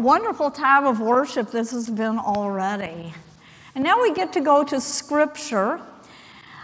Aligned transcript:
wonderful 0.00 0.50
time 0.50 0.86
of 0.86 1.00
worship 1.00 1.50
this 1.50 1.70
has 1.72 1.90
been 1.90 2.18
already. 2.18 3.12
And 3.74 3.84
now 3.84 4.00
we 4.00 4.12
get 4.12 4.32
to 4.32 4.40
go 4.40 4.64
to 4.64 4.80
Scripture. 4.80 5.80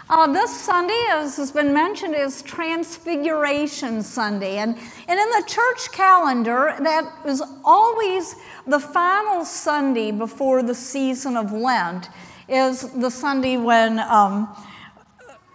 Uh, 0.09 0.31
this 0.31 0.59
Sunday, 0.59 1.05
as 1.11 1.37
has 1.37 1.51
been 1.51 1.73
mentioned, 1.73 2.15
is 2.15 2.41
Transfiguration 2.41 4.01
Sunday. 4.01 4.57
And, 4.57 4.77
and 5.07 5.19
in 5.19 5.29
the 5.29 5.43
church 5.47 5.91
calendar, 5.91 6.75
that 6.79 7.13
is 7.25 7.43
always 7.63 8.35
the 8.65 8.79
final 8.79 9.45
Sunday 9.45 10.11
before 10.11 10.63
the 10.63 10.75
season 10.75 11.37
of 11.37 11.51
Lent, 11.51 12.09
is 12.49 12.89
the 12.93 13.11
Sunday 13.11 13.57
when 13.57 13.99
um, 13.99 14.55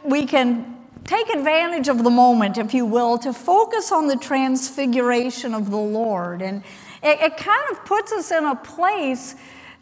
we 0.05 0.27
can 0.27 0.77
take 1.05 1.29
advantage 1.30 1.89
of 1.89 2.05
the 2.05 2.11
moment, 2.11 2.59
if 2.59 2.75
you 2.75 2.87
will, 2.87 3.19
to 3.19 3.33
focus 3.33 3.91
on 3.91 4.07
the 4.07 4.17
transfiguration 4.17 5.55
of 5.55 5.71
the 5.71 5.77
Lord. 5.77 6.43
And 6.43 6.62
it, 7.02 7.20
it 7.20 7.37
kind 7.37 7.62
of 7.70 7.84
puts 7.84 8.12
us 8.12 8.30
in 8.30 8.45
a 8.45 8.56
place 8.56 9.34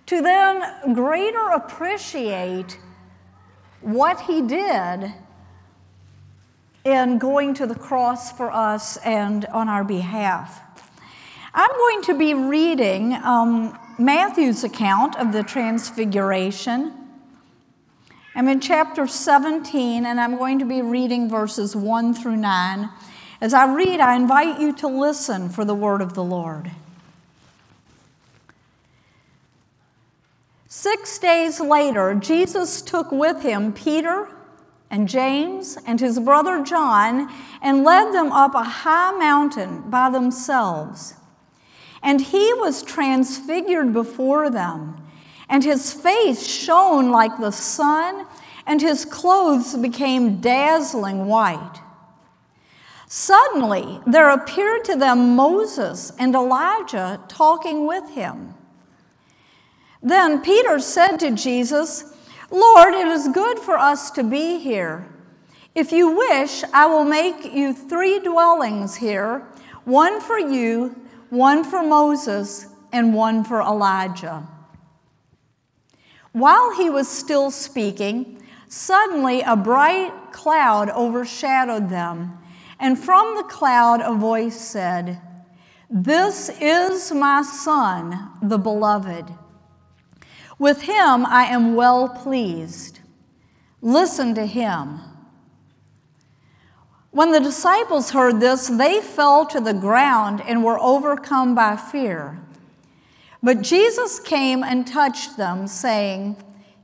to 0.06 0.20
then 0.22 0.94
greater 0.94 1.50
appreciate 1.50 2.78
what 3.80 4.20
he 4.22 4.42
did 4.42 5.12
in 6.84 7.18
going 7.18 7.54
to 7.54 7.66
the 7.66 7.74
cross 7.74 8.32
for 8.32 8.50
us 8.50 8.96
and 8.98 9.44
on 9.46 9.68
our 9.68 9.84
behalf. 9.84 10.62
I'm 11.52 11.70
going 11.70 12.02
to 12.02 12.18
be 12.18 12.34
reading 12.34 13.12
um, 13.14 13.78
Matthew's 13.98 14.64
account 14.64 15.16
of 15.16 15.32
the 15.32 15.42
Transfiguration. 15.42 16.92
I'm 18.34 18.48
in 18.48 18.60
chapter 18.60 19.06
17, 19.06 20.06
and 20.06 20.20
I'm 20.20 20.38
going 20.38 20.60
to 20.60 20.64
be 20.64 20.80
reading 20.80 21.28
verses 21.28 21.74
1 21.74 22.14
through 22.14 22.36
9. 22.36 22.88
As 23.40 23.52
I 23.52 23.74
read, 23.74 24.00
I 24.00 24.14
invite 24.14 24.60
you 24.60 24.72
to 24.76 24.88
listen 24.88 25.48
for 25.48 25.64
the 25.64 25.74
word 25.74 26.00
of 26.00 26.14
the 26.14 26.24
Lord. 26.24 26.70
Six 30.72 31.18
days 31.18 31.58
later, 31.58 32.14
Jesus 32.14 32.80
took 32.80 33.10
with 33.10 33.42
him 33.42 33.72
Peter 33.72 34.28
and 34.88 35.08
James 35.08 35.76
and 35.84 35.98
his 35.98 36.20
brother 36.20 36.62
John 36.62 37.28
and 37.60 37.82
led 37.82 38.12
them 38.12 38.30
up 38.30 38.54
a 38.54 38.62
high 38.62 39.10
mountain 39.18 39.90
by 39.90 40.10
themselves. 40.10 41.14
And 42.04 42.20
he 42.20 42.54
was 42.54 42.84
transfigured 42.84 43.92
before 43.92 44.48
them, 44.48 44.96
and 45.48 45.64
his 45.64 45.92
face 45.92 46.46
shone 46.46 47.10
like 47.10 47.36
the 47.40 47.50
sun, 47.50 48.28
and 48.64 48.80
his 48.80 49.04
clothes 49.04 49.74
became 49.76 50.40
dazzling 50.40 51.26
white. 51.26 51.80
Suddenly, 53.08 54.02
there 54.06 54.30
appeared 54.30 54.84
to 54.84 54.94
them 54.94 55.34
Moses 55.34 56.12
and 56.16 56.32
Elijah 56.32 57.20
talking 57.26 57.88
with 57.88 58.10
him. 58.10 58.54
Then 60.02 60.40
Peter 60.40 60.78
said 60.78 61.18
to 61.18 61.30
Jesus, 61.30 62.04
Lord, 62.50 62.94
it 62.94 63.06
is 63.06 63.28
good 63.28 63.58
for 63.58 63.78
us 63.78 64.10
to 64.12 64.24
be 64.24 64.58
here. 64.58 65.06
If 65.74 65.92
you 65.92 66.16
wish, 66.16 66.64
I 66.72 66.86
will 66.86 67.04
make 67.04 67.52
you 67.52 67.72
three 67.72 68.18
dwellings 68.18 68.96
here 68.96 69.46
one 69.84 70.20
for 70.20 70.38
you, 70.38 70.94
one 71.30 71.64
for 71.64 71.82
Moses, 71.82 72.66
and 72.92 73.14
one 73.14 73.44
for 73.44 73.60
Elijah. 73.60 74.46
While 76.32 76.76
he 76.76 76.90
was 76.90 77.08
still 77.08 77.50
speaking, 77.50 78.42
suddenly 78.68 79.40
a 79.40 79.56
bright 79.56 80.12
cloud 80.32 80.90
overshadowed 80.90 81.88
them, 81.88 82.38
and 82.78 82.98
from 82.98 83.36
the 83.36 83.42
cloud 83.44 84.00
a 84.00 84.14
voice 84.14 84.60
said, 84.60 85.20
This 85.88 86.50
is 86.60 87.10
my 87.12 87.42
Son, 87.42 88.30
the 88.42 88.58
Beloved. 88.58 89.26
With 90.60 90.82
him 90.82 91.24
I 91.24 91.44
am 91.44 91.74
well 91.74 92.06
pleased. 92.06 93.00
Listen 93.80 94.34
to 94.34 94.44
him. 94.44 95.00
When 97.12 97.32
the 97.32 97.40
disciples 97.40 98.10
heard 98.10 98.40
this, 98.40 98.68
they 98.68 99.00
fell 99.00 99.46
to 99.46 99.58
the 99.58 99.72
ground 99.72 100.42
and 100.46 100.62
were 100.62 100.78
overcome 100.78 101.54
by 101.54 101.76
fear. 101.76 102.38
But 103.42 103.62
Jesus 103.62 104.20
came 104.20 104.62
and 104.62 104.86
touched 104.86 105.38
them, 105.38 105.66
saying, 105.66 106.36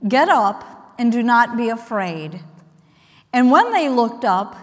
Get 0.09 0.31
up 0.31 0.94
and 0.98 1.12
do 1.12 1.22
not 1.22 1.59
be 1.59 1.69
afraid. 1.69 2.41
And 3.31 3.50
when 3.50 3.72
they 3.72 3.91
looked 3.91 4.25
up, 4.25 4.56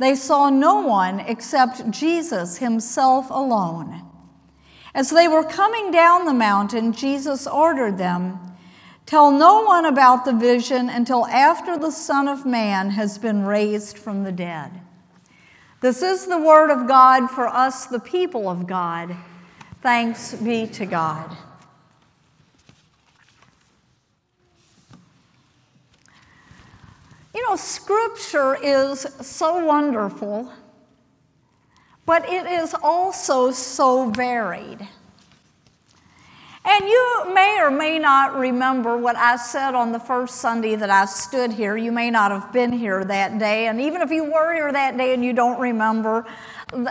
they 0.00 0.16
saw 0.16 0.50
no 0.50 0.80
one 0.80 1.20
except 1.20 1.88
Jesus 1.92 2.58
himself 2.58 3.30
alone. 3.30 4.02
As 4.92 5.10
they 5.10 5.28
were 5.28 5.44
coming 5.44 5.92
down 5.92 6.24
the 6.24 6.34
mountain, 6.34 6.92
Jesus 6.92 7.46
ordered 7.46 7.96
them, 7.96 8.40
Tell 9.06 9.30
no 9.30 9.62
one 9.62 9.86
about 9.86 10.24
the 10.24 10.32
vision 10.32 10.88
until 10.88 11.26
after 11.26 11.78
the 11.78 11.92
Son 11.92 12.26
of 12.26 12.44
Man 12.44 12.90
has 12.90 13.18
been 13.18 13.46
raised 13.46 13.96
from 13.96 14.24
the 14.24 14.32
dead. 14.32 14.80
This 15.80 16.02
is 16.02 16.26
the 16.26 16.38
word 16.38 16.70
of 16.70 16.88
God 16.88 17.28
for 17.28 17.46
us, 17.46 17.86
the 17.86 18.00
people 18.00 18.48
of 18.48 18.66
God. 18.66 19.14
Thanks 19.80 20.34
be 20.34 20.66
to 20.66 20.86
God. 20.86 21.36
You 27.32 27.48
know, 27.48 27.54
Scripture 27.54 28.56
is 28.60 29.06
so 29.20 29.64
wonderful, 29.64 30.50
but 32.04 32.28
it 32.28 32.46
is 32.46 32.74
also 32.82 33.52
so 33.52 34.10
varied. 34.10 34.88
And 36.68 36.88
you 36.88 37.32
may 37.32 37.60
or 37.60 37.70
may 37.70 38.00
not 38.00 38.36
remember 38.36 38.96
what 38.96 39.14
I 39.14 39.36
said 39.36 39.76
on 39.76 39.92
the 39.92 40.00
first 40.00 40.36
Sunday 40.36 40.74
that 40.74 40.90
I 40.90 41.04
stood 41.04 41.52
here. 41.52 41.76
You 41.76 41.92
may 41.92 42.10
not 42.10 42.32
have 42.32 42.52
been 42.52 42.72
here 42.72 43.04
that 43.04 43.38
day. 43.38 43.68
And 43.68 43.80
even 43.80 44.02
if 44.02 44.10
you 44.10 44.24
were 44.24 44.52
here 44.52 44.72
that 44.72 44.96
day 44.98 45.14
and 45.14 45.24
you 45.24 45.32
don't 45.32 45.60
remember, 45.60 46.26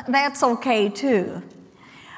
that's 0.08 0.44
okay 0.44 0.88
too. 0.88 1.44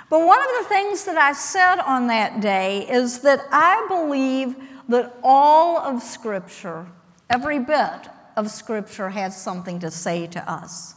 But 0.08 0.26
one 0.26 0.40
of 0.40 0.48
the 0.60 0.70
things 0.70 1.06
that 1.06 1.18
I 1.18 1.34
said 1.34 1.80
on 1.80 2.06
that 2.08 2.42
day 2.42 2.88
is 2.88 3.22
that 3.22 3.48
I 3.52 3.86
believe 3.90 4.56
that 4.88 5.18
all 5.24 5.80
of 5.80 6.04
Scripture, 6.04 6.86
every 7.28 7.58
bit 7.58 8.08
of 8.36 8.52
Scripture, 8.52 9.10
has 9.10 9.36
something 9.36 9.80
to 9.80 9.90
say 9.90 10.28
to 10.28 10.50
us. 10.50 10.94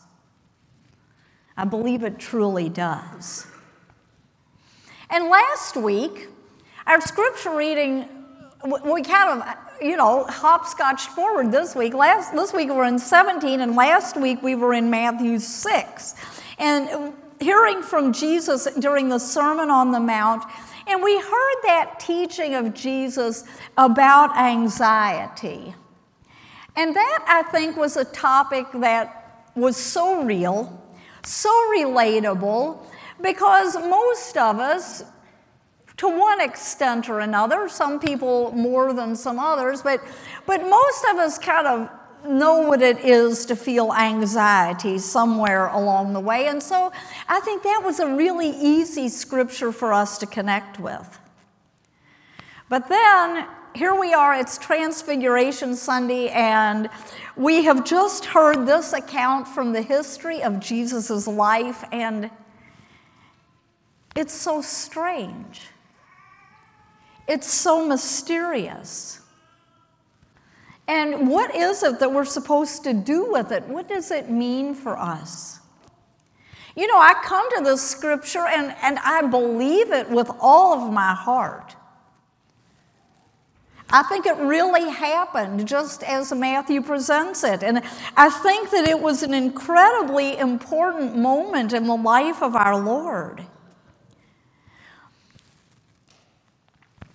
I 1.57 1.65
believe 1.65 2.05
it 2.05 2.19
truly 2.19 2.69
does. 2.69 3.47
And 5.09 5.29
last 5.29 5.75
week, 5.75 6.29
our 6.91 7.01
scripture 7.01 7.55
reading, 7.55 8.09
we 8.85 9.03
kind 9.03 9.41
of, 9.41 9.49
you 9.81 9.97
know, 9.97 10.25
hopscotched 10.25 11.07
forward 11.11 11.53
this 11.53 11.77
week. 11.77 11.95
Last, 11.95 12.33
this 12.33 12.53
week 12.53 12.69
we 12.69 12.75
were 12.75 12.85
in 12.85 12.99
17, 12.99 13.61
and 13.61 13.77
last 13.77 14.17
week 14.17 14.43
we 14.43 14.57
were 14.57 14.75
in 14.75 14.91
Matthew 14.91 15.39
6. 15.39 16.15
And 16.59 17.15
hearing 17.39 17.83
from 17.83 18.13
Jesus 18.13 18.67
during 18.81 19.09
the 19.09 19.21
Sermon 19.21 19.71
on 19.71 19.93
the 19.93 20.01
Mount, 20.01 20.43
and 20.89 21.01
we 21.01 21.17
heard 21.17 21.57
that 21.63 22.01
teaching 22.01 22.57
of 22.57 22.75
Jesus 22.75 23.45
about 23.79 24.37
anxiety. 24.37 25.73
And 26.75 26.97
that, 26.97 27.25
I 27.29 27.45
think, 27.53 27.77
was 27.77 27.97
a 27.97 28.05
topic 28.05 28.67
that 28.75 29.45
was 29.55 29.77
so 29.77 30.25
real, 30.25 30.83
so 31.23 31.51
relatable, 31.73 32.85
because 33.23 33.77
most 33.77 34.37
of 34.37 34.59
us 34.59 35.05
to 36.01 36.09
one 36.09 36.41
extent 36.41 37.11
or 37.11 37.21
another, 37.21 37.69
some 37.69 38.01
people 38.01 38.53
more 38.53 38.95
than 38.95 39.15
some 39.15 39.39
others, 39.39 39.83
but, 39.83 40.03
but 40.47 40.63
most 40.63 41.05
of 41.11 41.19
us 41.19 41.39
kind 41.39 41.67
of 41.67 41.91
know 42.27 42.61
what 42.61 42.81
it 42.81 43.01
is 43.01 43.45
to 43.45 43.55
feel 43.55 43.93
anxiety 43.93 44.97
somewhere 44.97 45.67
along 45.67 46.15
the 46.15 46.21
way. 46.21 46.47
And 46.47 46.63
so 46.63 46.91
I 47.29 47.41
think 47.41 47.63
that 47.65 47.83
was 47.85 48.01
a 48.01 48.07
really 48.15 48.49
easy 48.49 49.11
scripture 49.11 49.73
for 49.73 49.93
us 49.93 50.17
to 50.17 50.27
connect 50.27 50.81
with. 50.81 51.19
But 52.71 52.89
then 52.89 53.47
here 53.75 53.95
we 53.95 54.15
are, 54.15 54.35
it's 54.35 54.57
Transfiguration 54.57 55.77
Sunday, 55.77 56.31
and 56.31 56.89
we 57.37 57.65
have 57.65 57.85
just 57.85 58.25
heard 58.25 58.67
this 58.67 58.95
account 58.95 59.47
from 59.47 59.75
the 59.75 59.83
history 59.83 60.43
of 60.43 60.61
Jesus' 60.61 61.27
life, 61.27 61.85
and 61.93 62.31
it's 64.17 64.33
so 64.33 64.63
strange. 64.63 65.61
It's 67.31 67.49
so 67.49 67.87
mysterious. 67.87 69.21
And 70.89 71.29
what 71.29 71.55
is 71.55 71.85
it 71.85 72.01
that 72.01 72.13
we're 72.13 72.25
supposed 72.25 72.83
to 72.83 72.93
do 72.93 73.31
with 73.31 73.53
it? 73.53 73.63
What 73.69 73.89
does 73.89 74.11
it 74.11 74.29
mean 74.29 74.75
for 74.75 74.99
us? 74.99 75.61
You 76.75 76.89
know, 76.89 76.99
I 76.99 77.15
come 77.25 77.49
to 77.57 77.63
this 77.63 77.89
scripture 77.89 78.45
and, 78.49 78.75
and 78.83 78.99
I 78.99 79.23
believe 79.23 79.93
it 79.93 80.11
with 80.11 80.29
all 80.41 80.73
of 80.75 80.93
my 80.93 81.15
heart. 81.15 81.77
I 83.89 84.03
think 84.03 84.27
it 84.27 84.37
really 84.39 84.91
happened 84.91 85.69
just 85.69 86.03
as 86.03 86.33
Matthew 86.33 86.83
presents 86.83 87.45
it. 87.45 87.63
And 87.63 87.81
I 88.17 88.29
think 88.29 88.71
that 88.71 88.89
it 88.89 88.99
was 88.99 89.23
an 89.23 89.35
incredibly 89.35 90.37
important 90.37 91.17
moment 91.17 91.73
in 91.73 91.87
the 91.87 91.97
life 91.97 92.43
of 92.43 92.57
our 92.57 92.77
Lord. 92.77 93.47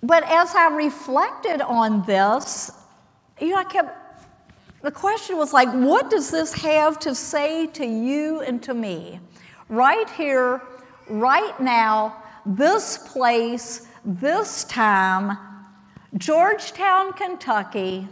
But 0.07 0.23
as 0.23 0.53
I 0.53 0.69
reflected 0.75 1.61
on 1.61 2.05
this, 2.05 2.71
you 3.39 3.49
know, 3.49 3.57
I 3.57 3.63
kept, 3.63 4.23
the 4.81 4.91
question 4.91 5.37
was 5.37 5.53
like, 5.53 5.69
what 5.71 6.09
does 6.09 6.31
this 6.31 6.53
have 6.53 6.99
to 6.99 7.15
say 7.15 7.67
to 7.67 7.85
you 7.85 8.41
and 8.41 8.61
to 8.63 8.73
me? 8.73 9.19
Right 9.67 10.09
here, 10.11 10.61
right 11.09 11.59
now, 11.59 12.23
this 12.45 12.97
place, 12.99 13.87
this 14.03 14.63
time, 14.65 15.37
Georgetown, 16.17 17.13
Kentucky, 17.13 18.07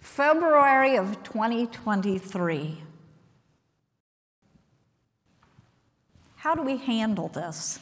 February 0.00 0.96
of 0.96 1.22
2023. 1.24 2.82
How 6.36 6.54
do 6.54 6.62
we 6.62 6.76
handle 6.76 7.28
this? 7.28 7.80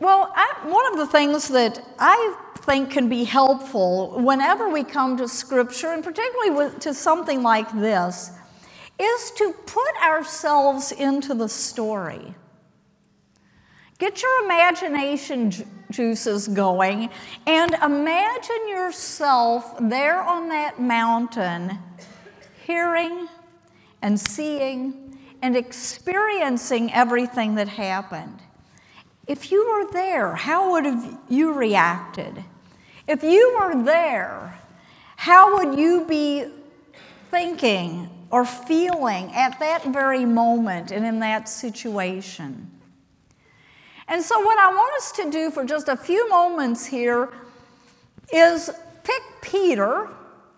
Well, 0.00 0.32
I, 0.34 0.54
one 0.64 0.86
of 0.92 0.98
the 0.98 1.06
things 1.06 1.48
that 1.48 1.78
I 1.98 2.34
think 2.62 2.90
can 2.90 3.10
be 3.10 3.24
helpful 3.24 4.18
whenever 4.18 4.70
we 4.70 4.82
come 4.82 5.18
to 5.18 5.28
Scripture, 5.28 5.88
and 5.88 6.02
particularly 6.02 6.50
with, 6.50 6.80
to 6.80 6.94
something 6.94 7.42
like 7.42 7.70
this, 7.78 8.30
is 8.98 9.30
to 9.32 9.52
put 9.66 10.02
ourselves 10.02 10.90
into 10.90 11.34
the 11.34 11.48
story. 11.48 12.34
Get 13.98 14.22
your 14.22 14.44
imagination 14.44 15.50
ju- 15.50 15.64
juices 15.90 16.48
going 16.48 17.10
and 17.46 17.74
imagine 17.74 18.68
yourself 18.68 19.74
there 19.80 20.22
on 20.22 20.48
that 20.48 20.80
mountain, 20.80 21.78
hearing 22.66 23.28
and 24.00 24.18
seeing 24.18 25.18
and 25.42 25.54
experiencing 25.56 26.90
everything 26.94 27.56
that 27.56 27.68
happened. 27.68 28.40
If 29.30 29.52
you 29.52 29.64
were 29.64 29.92
there, 29.92 30.34
how 30.34 30.72
would 30.72 30.84
have 30.84 31.18
you 31.28 31.52
reacted? 31.52 32.42
If 33.06 33.22
you 33.22 33.56
were 33.60 33.80
there, 33.84 34.58
how 35.14 35.56
would 35.56 35.78
you 35.78 36.04
be 36.04 36.46
thinking 37.30 38.10
or 38.32 38.44
feeling 38.44 39.32
at 39.32 39.60
that 39.60 39.84
very 39.84 40.24
moment 40.24 40.90
and 40.90 41.06
in 41.06 41.20
that 41.20 41.48
situation? 41.48 42.72
And 44.08 44.20
so, 44.20 44.40
what 44.40 44.58
I 44.58 44.66
want 44.66 44.96
us 44.96 45.12
to 45.12 45.30
do 45.30 45.52
for 45.52 45.64
just 45.64 45.86
a 45.86 45.96
few 45.96 46.28
moments 46.28 46.84
here 46.84 47.28
is 48.32 48.68
pick 49.04 49.22
Peter. 49.42 50.08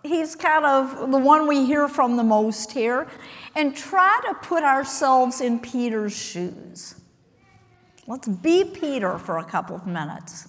He's 0.02 0.34
kind 0.34 0.64
of 0.64 1.10
the 1.10 1.18
one 1.18 1.46
we 1.46 1.66
hear 1.66 1.88
from 1.88 2.16
the 2.16 2.24
most 2.24 2.72
here, 2.72 3.06
and 3.54 3.76
try 3.76 4.18
to 4.28 4.34
put 4.36 4.64
ourselves 4.64 5.42
in 5.42 5.60
Peter's 5.60 6.16
shoes. 6.16 6.94
Let's 8.06 8.28
be 8.28 8.64
Peter 8.64 9.18
for 9.18 9.38
a 9.38 9.44
couple 9.44 9.76
of 9.76 9.86
minutes. 9.86 10.48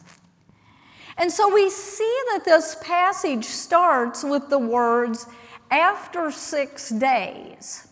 And 1.18 1.32
so 1.32 1.54
we 1.54 1.70
see 1.70 2.20
that 2.32 2.46
this 2.46 2.76
passage 2.82 3.46
starts 3.46 4.24
with 4.24 4.50
the 4.50 4.58
words, 4.58 5.28
after 5.70 6.30
six 6.30 6.90
days. 6.90 7.88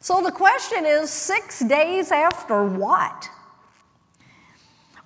So 0.00 0.22
the 0.22 0.32
question 0.32 0.84
is, 0.84 1.10
six 1.10 1.60
days 1.60 2.10
after 2.10 2.64
what? 2.64 3.28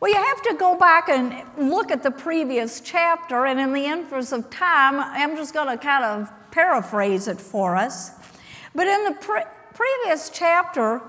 Well, 0.00 0.11
you 0.11 0.17
have 0.17 0.43
to 0.43 0.55
go 0.58 0.76
back 0.79 1.11
and 1.11 1.43
look 1.58 1.91
at 1.91 2.02
the 2.02 2.11
previous 2.11 2.81
chapter, 2.81 3.44
and 3.44 3.61
in 3.61 3.75
the 3.75 3.85
interest 3.85 4.32
of 4.32 4.49
time, 4.49 4.99
I'm 4.99 5.37
just 5.37 5.52
going 5.52 5.69
to 5.69 5.82
kind 5.82 6.05
of 6.05 6.31
paraphrase 6.50 7.29
it 7.29 7.38
for 7.38 7.76
us. 7.76 8.12
But 8.75 8.87
in 8.87 9.05
the 9.05 9.12
pre- 9.12 9.44
previous 9.75 10.31
chapter, 10.31 11.02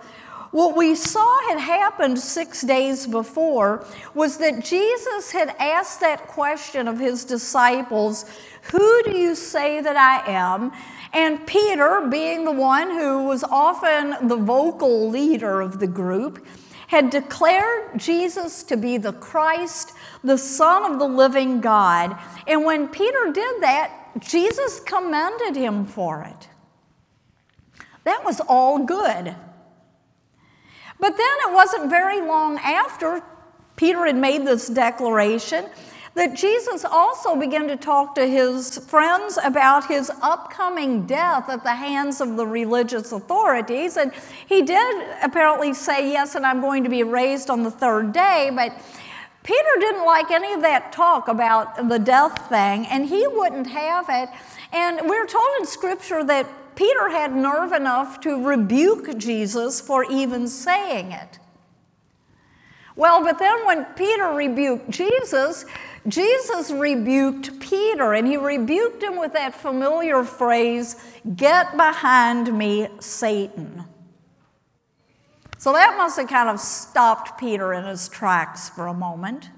what 0.52 0.76
we 0.76 0.96
saw 0.96 1.50
had 1.50 1.60
happened 1.60 2.20
six 2.20 2.62
days 2.62 3.08
before 3.08 3.86
was 4.14 4.38
that 4.38 4.64
Jesus 4.64 5.32
had 5.32 5.56
asked 5.60 6.02
that 6.02 6.28
question 6.28 6.90
of 6.90 7.00
his 7.00 7.24
disciples 7.24 8.26
Who 8.72 9.04
do 9.04 9.18
you 9.18 9.34
say 9.34 9.80
that 9.82 9.96
I 9.96 10.30
am? 10.30 10.72
And 11.14 11.46
Peter, 11.48 12.08
being 12.10 12.44
the 12.44 12.52
one 12.52 12.90
who 12.90 13.24
was 13.24 13.44
often 13.46 14.28
the 14.28 14.36
vocal 14.36 15.10
leader 15.10 15.62
of 15.62 15.80
the 15.80 15.88
group, 15.88 16.46
had 16.88 17.10
declared 17.10 17.98
Jesus 17.98 18.64
to 18.64 18.76
be 18.76 18.98
the 18.98 19.14
Christ, 19.14 19.94
the 20.22 20.38
Son 20.38 20.92
of 20.92 21.00
the 21.00 21.08
living 21.08 21.62
God. 21.62 22.18
And 22.46 22.66
when 22.66 22.90
Peter 22.90 23.32
did 23.32 23.62
that, 23.62 23.94
Jesus 24.20 24.82
commended 24.82 25.56
him 25.56 25.86
for 25.86 26.24
it. 26.24 26.50
That 28.04 28.26
was 28.26 28.42
all 28.42 28.80
good. 28.80 29.36
But 31.02 31.18
then 31.18 31.36
it 31.48 31.54
wasn't 31.54 31.90
very 31.90 32.22
long 32.22 32.58
after 32.60 33.22
Peter 33.76 34.06
had 34.06 34.16
made 34.16 34.46
this 34.46 34.68
declaration 34.68 35.66
that 36.14 36.36
Jesus 36.36 36.86
also 36.86 37.36
began 37.36 37.68
to 37.70 37.76
talk 37.76 38.16
to 38.16 38.28
his 38.28 38.78
friends 38.78 39.40
about 39.44 39.88
his 39.88 40.12
upcoming 40.22 41.08
death 41.08 41.50
at 41.50 41.64
the 41.64 41.74
hands 41.74 42.22
of 42.22 42.36
the 42.36 42.46
religious 42.46 43.12
authorities. 43.12 43.98
And 43.98 44.12
he 44.48 44.62
did 44.62 45.08
apparently 45.24 45.74
say, 45.74 46.12
Yes, 46.12 46.36
and 46.36 46.46
I'm 46.46 46.62
going 46.62 46.84
to 46.84 46.90
be 46.90 47.04
raised 47.04 47.50
on 47.50 47.64
the 47.64 47.72
third 47.72 48.14
day, 48.14 48.52
but 48.54 48.74
Peter 49.44 49.80
didn't 49.80 50.06
like 50.06 50.30
any 50.30 50.54
of 50.54 50.62
that 50.62 50.92
talk 50.92 51.28
about 51.28 51.90
the 51.90 51.98
death 51.98 52.48
thing, 52.50 52.86
and 52.86 53.08
he 53.08 53.26
wouldn't 53.28 53.68
have 53.68 54.06
it. 54.08 54.30
And 54.72 55.10
we're 55.10 55.26
told 55.26 55.48
in 55.60 55.66
Scripture 55.66 56.24
that 56.26 56.48
Peter 56.76 57.10
had 57.10 57.36
nerve 57.36 57.72
enough 57.72 58.20
to 58.22 58.44
rebuke 58.44 59.18
Jesus 59.18 59.82
for 59.82 60.04
even 60.06 60.48
saying 60.48 61.12
it. 61.12 61.40
Well, 62.96 63.24
but 63.24 63.40
then 63.40 63.66
when 63.66 63.86
Peter 63.96 64.28
rebuked 64.28 64.90
Jesus, 64.90 65.66
Jesus 66.08 66.72
rebuked 66.72 67.60
Peter, 67.60 68.14
and 68.14 68.28
he 68.28 68.38
rebuked 68.38 69.02
him 69.02 69.18
with 69.18 69.34
that 69.34 69.56
familiar 69.56 70.24
phrase, 70.24 70.96
Get 71.36 71.78
behind 71.78 72.58
me, 72.58 72.88
Satan. 73.00 73.86
So 75.58 75.74
that 75.74 75.96
must 75.96 76.18
have 76.18 76.28
kind 76.28 76.50
of 76.50 76.60
stopped 76.60 77.40
Peter 77.40 77.74
in 77.74 77.86
his 77.86 78.10
tracks 78.10 78.70
for 78.70 78.88
a 78.88 78.94
moment. 78.94 79.52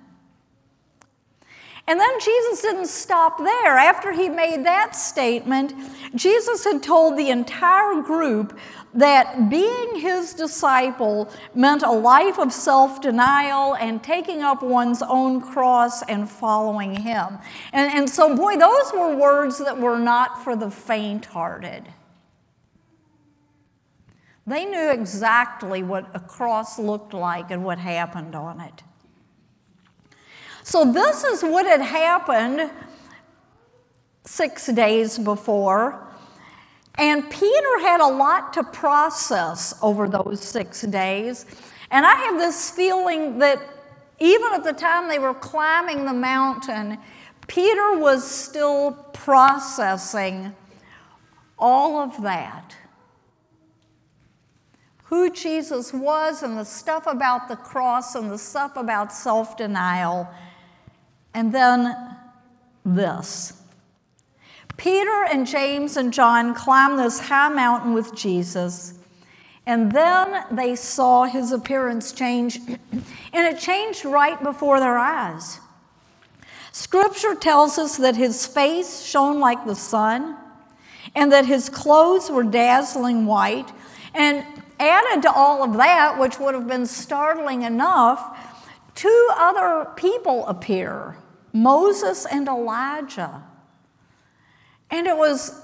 And 1.86 2.00
then 2.00 2.20
Jesus 2.20 2.62
didn't 2.62 2.88
stop 2.88 3.38
there. 3.38 3.78
After 3.78 4.14
he 4.14 4.30
made 4.30 4.66
that 4.66 4.96
statement, 4.96 5.74
Jesus 6.16 6.64
had 6.64 6.82
told 6.82 7.18
the 7.18 7.30
entire 7.30 8.02
group 8.02 8.58
that 8.94 9.50
being 9.50 9.96
his 10.00 10.34
disciple 10.34 11.30
meant 11.54 11.84
a 11.84 11.92
life 11.92 12.40
of 12.40 12.54
self 12.54 13.02
denial 13.02 13.76
and 13.76 14.02
taking 14.02 14.42
up 14.42 14.64
one's 14.64 15.02
own 15.02 15.42
cross 15.42 16.04
and 16.04 16.30
following 16.30 16.96
him. 16.96 17.40
And, 17.74 17.92
and 17.94 18.10
so, 18.10 18.34
boy, 18.34 18.56
those 18.56 18.94
were 18.94 19.16
words 19.16 19.58
that 19.58 19.78
were 19.78 20.00
not 20.00 20.42
for 20.42 20.56
the 20.56 20.72
faint 20.72 21.26
hearted. 21.26 21.90
They 24.48 24.64
knew 24.64 24.90
exactly 24.90 25.84
what 25.84 26.10
a 26.14 26.20
cross 26.20 26.80
looked 26.80 27.14
like 27.14 27.52
and 27.52 27.66
what 27.66 27.80
happened 27.80 28.36
on 28.36 28.62
it. 28.62 28.84
So, 30.64 30.92
this 30.92 31.24
is 31.24 31.42
what 31.44 31.66
had 31.66 31.82
happened 31.82 32.72
six 34.26 34.68
days 34.68 35.20
before. 35.20 36.08
And 36.96 37.30
Peter 37.30 37.80
had 37.80 38.00
a 38.02 38.08
lot 38.08 38.54
to 38.54 38.64
process 38.64 39.74
over 39.82 40.08
those 40.08 40.42
six 40.42 40.82
days. 40.82 41.46
And 41.92 42.06
I 42.06 42.16
have 42.16 42.38
this 42.38 42.72
feeling 42.72 43.40
that 43.40 43.60
even 44.20 44.54
at 44.54 44.64
the 44.64 44.74
time 44.74 45.10
they 45.10 45.20
were 45.20 45.34
climbing 45.34 46.06
the 46.06 46.14
mountain, 46.14 46.98
Peter 47.48 47.98
was 47.98 48.30
still 48.30 48.94
processing 49.12 50.56
all 51.58 51.98
of 52.00 52.22
that. 52.24 52.76
Who 55.06 55.30
Jesus 55.30 55.94
was, 55.94 56.42
and 56.42 56.58
the 56.58 56.64
stuff 56.64 57.06
about 57.06 57.48
the 57.48 57.56
cross, 57.56 58.16
and 58.16 58.32
the 58.32 58.38
stuff 58.38 58.78
about 58.78 59.12
self 59.12 59.58
denial. 59.58 60.28
And 61.34 61.54
then 61.54 61.96
this. 62.86 63.54
Peter 64.78 65.26
and 65.32 65.48
James 65.48 65.98
and 65.98 66.12
John 66.12 66.54
climbed 66.54 67.00
this 67.00 67.20
high 67.20 67.50
mountain 67.50 67.94
with 67.94 68.16
Jesus, 68.16 68.96
and 69.66 69.92
then 69.92 70.44
they 70.52 70.76
saw 70.76 71.24
his 71.24 71.52
appearance 71.52 72.12
change, 72.12 72.58
and 72.68 73.56
it 73.56 73.60
changed 73.60 74.04
right 74.04 74.42
before 74.42 74.80
their 74.80 74.98
eyes. 74.98 75.60
Scripture 76.72 77.36
tells 77.36 77.78
us 77.78 77.98
that 77.98 78.16
his 78.16 78.48
face 78.48 79.04
shone 79.04 79.40
like 79.40 79.66
the 79.66 79.76
sun, 79.76 80.36
and 81.16 81.32
that 81.32 81.46
his 81.46 81.70
clothes 81.70 82.30
were 82.32 82.44
dazzling 82.44 83.26
white. 83.26 83.72
And 84.16 84.44
added 84.80 85.22
to 85.24 85.32
all 85.32 85.64
of 85.64 85.78
that, 85.78 86.20
which 86.20 86.40
would 86.40 86.54
have 86.54 86.68
been 86.68 86.86
startling 86.86 87.62
enough, 87.62 88.38
two 88.96 89.30
other 89.36 89.90
people 89.96 90.46
appear 90.48 91.16
Moses 91.54 92.26
and 92.26 92.48
Elijah. 92.48 93.44
And 94.90 95.08
it 95.08 95.16
was 95.16 95.62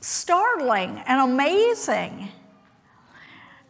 startling 0.00 1.02
and 1.06 1.20
amazing. 1.20 2.30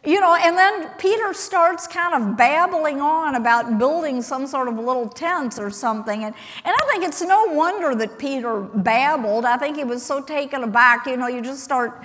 you 0.05 0.19
know, 0.19 0.33
and 0.35 0.57
then 0.57 0.89
Peter 0.97 1.33
starts 1.33 1.85
kind 1.85 2.13
of 2.13 2.37
babbling 2.37 3.01
on 3.01 3.35
about 3.35 3.77
building 3.77 4.21
some 4.21 4.47
sort 4.47 4.67
of 4.69 4.75
little 4.75 5.09
tents 5.09 5.59
or 5.59 5.69
something. 5.69 6.23
And, 6.23 6.33
and 6.63 6.75
I 6.75 6.85
think 6.89 7.03
it's 7.03 7.21
no 7.21 7.45
wonder 7.45 7.93
that 7.95 8.17
Peter 8.17 8.61
babbled. 8.61 9.43
I 9.45 9.57
think 9.57 9.75
he 9.77 9.83
was 9.83 10.03
so 10.03 10.21
taken 10.21 10.63
aback, 10.63 11.05
you 11.05 11.17
know, 11.17 11.27
you 11.27 11.41
just 11.41 11.63
start 11.63 12.01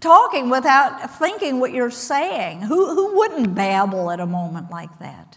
talking 0.00 0.48
without 0.48 1.18
thinking 1.18 1.58
what 1.60 1.72
you're 1.72 1.90
saying. 1.90 2.62
Who, 2.62 2.94
who 2.94 3.16
wouldn't 3.16 3.54
babble 3.54 4.10
at 4.10 4.20
a 4.20 4.26
moment 4.26 4.70
like 4.70 4.98
that? 5.00 5.36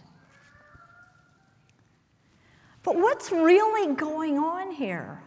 But 2.84 2.96
what's 2.96 3.32
really 3.32 3.94
going 3.94 4.38
on 4.38 4.70
here? 4.70 5.22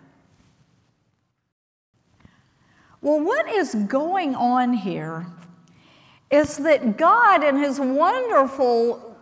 Well, 3.02 3.20
what 3.20 3.50
is 3.50 3.74
going 3.74 4.36
on 4.36 4.74
here 4.74 5.28
is 6.32 6.58
that 6.58 6.98
God, 6.98 7.44
in 7.44 7.58
His 7.58 7.80
wonderful, 7.80 9.18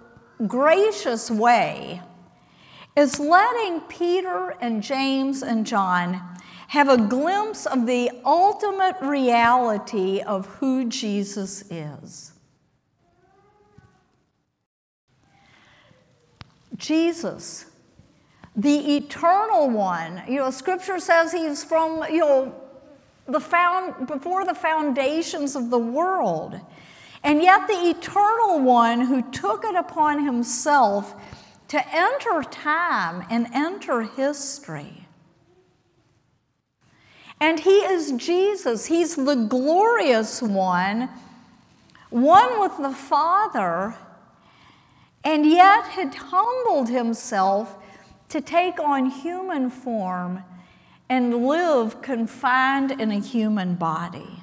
gracious 0.48 1.32
way, 1.32 2.02
is 2.98 3.20
letting 3.20 3.82
Peter 3.82 4.56
and 4.60 4.84
James 4.84 5.42
and 5.42 5.66
John 5.66 6.22
have 6.68 6.90
a 6.90 6.98
glimpse 6.98 7.66
of 7.66 7.86
the 7.86 8.12
ultimate 8.26 8.96
reality 9.02 10.20
of 10.22 10.46
who 10.48 10.90
Jesus 10.90 11.70
is. 11.72 12.34
Jesus, 16.76 17.66
the 18.56 18.96
eternal 18.96 19.70
one, 19.70 20.24
you 20.28 20.38
know, 20.38 20.50
scripture 20.50 21.00
says 21.00 21.32
he's 21.32 21.64
from, 21.64 22.06
you 22.10 22.20
know, 22.20 22.56
the 23.28 23.40
found, 23.40 24.08
before 24.08 24.46
the 24.46 24.54
foundations 24.54 25.56
of 25.56 25.70
the 25.70 25.80
world. 25.80 26.60
And 27.24 27.42
yet, 27.42 27.68
the 27.68 27.90
eternal 27.90 28.60
one 28.60 29.02
who 29.02 29.24
took 29.32 29.66
it 29.66 29.76
upon 29.76 30.24
himself 30.24 31.16
to 31.70 31.84
enter 31.94 32.44
time 32.44 33.26
and 33.30 33.48
enter 33.52 34.04
history. 34.04 35.08
And 37.42 37.60
he 37.60 37.80
is 37.80 38.12
Jesus. 38.14 38.86
He's 38.86 39.16
the 39.16 39.36
glorious 39.36 40.42
one, 40.42 41.10
one 42.10 42.60
with 42.60 42.78
the 42.78 42.92
Father, 42.94 43.96
and 45.24 45.46
yet 45.46 45.86
had 45.86 46.14
humbled 46.14 46.90
himself 46.90 47.78
to 48.30 48.42
take 48.42 48.80
on 48.80 49.10
human 49.10 49.70
form 49.70 50.44
and 51.10 51.46
live 51.46 52.02
confined 52.02 52.92
in 52.92 53.12
a 53.12 53.20
human 53.20 53.76
body. 53.76 54.42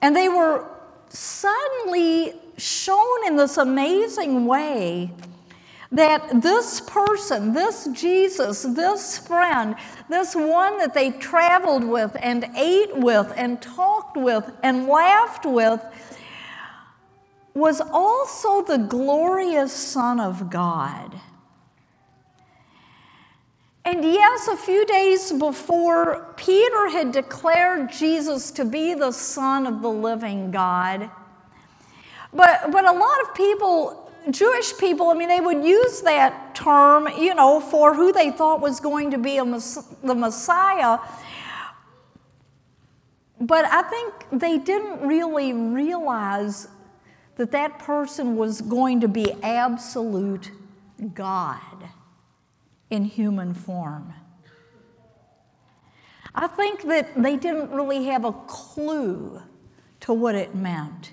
And 0.00 0.14
they 0.14 0.28
were 0.28 0.66
suddenly 1.08 2.34
shown 2.56 3.26
in 3.26 3.36
this 3.36 3.56
amazing 3.56 4.46
way 4.46 5.12
that 5.92 6.40
this 6.40 6.80
person, 6.82 7.52
this 7.52 7.88
Jesus, 7.92 8.62
this 8.62 9.18
friend, 9.18 9.74
this 10.08 10.36
one 10.36 10.78
that 10.78 10.94
they 10.94 11.10
traveled 11.10 11.82
with 11.82 12.16
and 12.20 12.44
ate 12.56 12.96
with 12.96 13.32
and 13.36 13.60
talked 13.60 14.16
with 14.16 14.50
and 14.62 14.86
laughed 14.86 15.44
with, 15.44 15.84
was 17.54 17.80
also 17.80 18.62
the 18.62 18.78
glorious 18.78 19.72
Son 19.72 20.20
of 20.20 20.48
God. 20.48 21.20
And 23.90 24.04
yes, 24.04 24.46
a 24.46 24.56
few 24.56 24.86
days 24.86 25.32
before, 25.32 26.32
Peter 26.36 26.90
had 26.90 27.10
declared 27.10 27.90
Jesus 27.90 28.52
to 28.52 28.64
be 28.64 28.94
the 28.94 29.10
Son 29.10 29.66
of 29.66 29.82
the 29.82 29.88
living 29.88 30.52
God. 30.52 31.10
But, 32.32 32.70
but 32.70 32.84
a 32.84 32.92
lot 32.92 33.20
of 33.22 33.34
people, 33.34 34.12
Jewish 34.30 34.78
people, 34.78 35.08
I 35.08 35.14
mean, 35.14 35.26
they 35.26 35.40
would 35.40 35.64
use 35.64 36.02
that 36.02 36.54
term, 36.54 37.08
you 37.18 37.34
know, 37.34 37.58
for 37.58 37.92
who 37.92 38.12
they 38.12 38.30
thought 38.30 38.60
was 38.60 38.78
going 38.78 39.10
to 39.10 39.18
be 39.18 39.38
a, 39.38 39.44
the 39.44 40.14
Messiah. 40.14 41.00
But 43.40 43.64
I 43.64 43.82
think 43.82 44.14
they 44.30 44.58
didn't 44.58 45.00
really 45.00 45.52
realize 45.52 46.68
that 47.38 47.50
that 47.50 47.80
person 47.80 48.36
was 48.36 48.60
going 48.60 49.00
to 49.00 49.08
be 49.08 49.32
absolute 49.42 50.52
God 51.12 51.58
in 52.90 53.04
human 53.04 53.54
form. 53.54 54.12
I 56.34 56.46
think 56.46 56.82
that 56.82 57.20
they 57.20 57.36
didn't 57.36 57.70
really 57.70 58.04
have 58.04 58.24
a 58.24 58.32
clue 58.32 59.42
to 60.00 60.12
what 60.12 60.34
it 60.34 60.54
meant. 60.54 61.12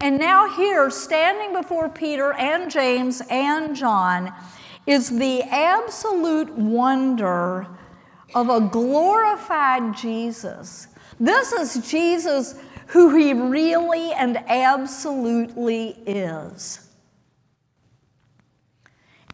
And 0.00 0.18
now, 0.18 0.54
here, 0.54 0.90
standing 0.90 1.52
before 1.52 1.88
Peter 1.88 2.32
and 2.32 2.70
James 2.70 3.22
and 3.30 3.76
John, 3.76 4.32
is 4.86 5.08
the 5.08 5.42
absolute 5.42 6.52
wonder 6.52 7.66
of 8.34 8.50
a 8.50 8.60
glorified 8.60 9.96
Jesus. 9.96 10.88
This 11.20 11.52
is 11.52 11.88
Jesus 11.88 12.56
who 12.88 13.16
he 13.16 13.32
really 13.32 14.12
and 14.12 14.36
absolutely 14.48 15.90
is. 16.06 16.90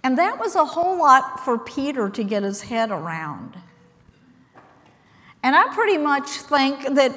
And 0.02 0.16
that 0.18 0.38
was 0.38 0.54
a 0.54 0.64
whole 0.64 0.98
lot 0.98 1.44
for 1.44 1.58
Peter 1.58 2.08
to 2.10 2.24
get 2.24 2.42
his 2.42 2.62
head 2.62 2.90
around. 2.90 3.56
And 5.42 5.54
I 5.54 5.72
pretty 5.74 5.98
much 5.98 6.28
think 6.28 6.94
that 6.94 7.16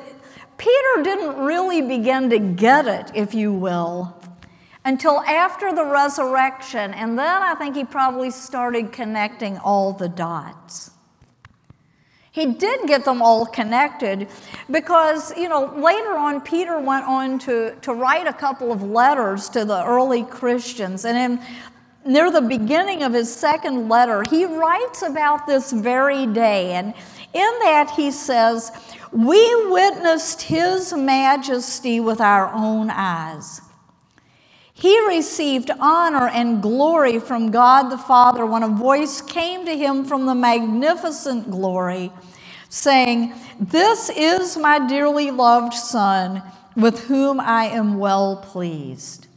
Peter 0.57 1.03
didn't 1.03 1.37
really 1.37 1.81
begin 1.81 2.29
to 2.29 2.39
get 2.39 2.87
it, 2.87 3.11
if 3.13 3.33
you 3.33 3.53
will, 3.53 4.15
until 4.85 5.21
after 5.21 5.73
the 5.73 5.85
resurrection. 5.85 6.93
And 6.93 7.17
then 7.17 7.41
I 7.41 7.55
think 7.55 7.75
he 7.75 7.83
probably 7.83 8.31
started 8.31 8.91
connecting 8.91 9.57
all 9.57 9.93
the 9.93 10.09
dots. 10.09 10.91
He 12.31 12.47
did 12.47 12.87
get 12.87 13.05
them 13.05 13.21
all 13.21 13.45
connected 13.45 14.27
because, 14.71 15.37
you 15.37 15.47
know, 15.47 15.65
later 15.77 16.17
on, 16.17 16.41
Peter 16.41 16.79
went 16.79 17.05
on 17.05 17.37
to, 17.39 17.75
to 17.81 17.93
write 17.93 18.25
a 18.25 18.33
couple 18.33 18.71
of 18.71 18.81
letters 18.81 19.49
to 19.49 19.65
the 19.65 19.85
early 19.85 20.23
Christians. 20.23 21.05
And 21.05 21.15
in 21.15 21.45
near 22.05 22.31
the 22.31 22.41
beginning 22.41 23.03
of 23.03 23.13
his 23.13 23.33
second 23.33 23.89
letter, 23.89 24.23
he 24.29 24.45
writes 24.45 25.01
about 25.01 25.47
this 25.47 25.71
very 25.71 26.25
day. 26.25 26.71
And 26.73 26.93
in 27.33 27.59
that, 27.61 27.91
he 27.95 28.11
says, 28.11 28.71
We 29.11 29.71
witnessed 29.71 30.43
his 30.43 30.93
majesty 30.93 31.99
with 31.99 32.21
our 32.21 32.51
own 32.53 32.89
eyes. 32.89 33.61
He 34.73 35.07
received 35.07 35.71
honor 35.79 36.27
and 36.27 36.61
glory 36.61 37.19
from 37.19 37.51
God 37.51 37.89
the 37.89 37.97
Father 37.97 38.45
when 38.45 38.63
a 38.63 38.67
voice 38.67 39.21
came 39.21 39.65
to 39.65 39.77
him 39.77 40.03
from 40.03 40.25
the 40.25 40.35
magnificent 40.35 41.49
glory, 41.49 42.11
saying, 42.69 43.33
This 43.59 44.09
is 44.09 44.57
my 44.57 44.85
dearly 44.87 45.31
loved 45.31 45.73
Son, 45.73 46.43
with 46.75 47.05
whom 47.05 47.39
I 47.39 47.65
am 47.65 47.97
well 47.97 48.37
pleased. 48.37 49.27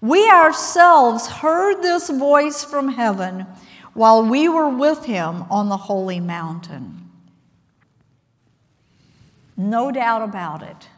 We 0.00 0.30
ourselves 0.30 1.26
heard 1.26 1.82
this 1.82 2.10
voice 2.10 2.62
from 2.62 2.88
heaven 2.88 3.46
while 3.94 4.22
we 4.22 4.48
were 4.48 4.68
with 4.68 5.06
him 5.06 5.44
on 5.50 5.68
the 5.68 5.76
holy 5.76 6.20
mountain. 6.20 7.10
No 9.56 9.90
doubt 9.90 10.22
about 10.22 10.62
it. 10.62 10.88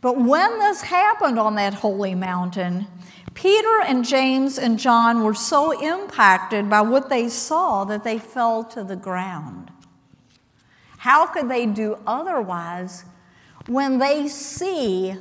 But 0.00 0.18
when 0.18 0.58
this 0.58 0.82
happened 0.82 1.38
on 1.38 1.54
that 1.54 1.74
holy 1.74 2.14
mountain, 2.14 2.86
Peter 3.34 3.80
and 3.84 4.04
James 4.04 4.58
and 4.58 4.78
John 4.78 5.22
were 5.22 5.34
so 5.34 5.78
impacted 5.80 6.68
by 6.68 6.80
what 6.80 7.08
they 7.08 7.28
saw 7.28 7.84
that 7.84 8.02
they 8.02 8.18
fell 8.18 8.64
to 8.64 8.82
the 8.82 8.96
ground. 8.96 9.70
How 10.98 11.26
could 11.26 11.48
they 11.48 11.66
do 11.66 11.98
otherwise 12.06 13.04
when 13.66 13.98
they 13.98 14.26
see 14.26 15.16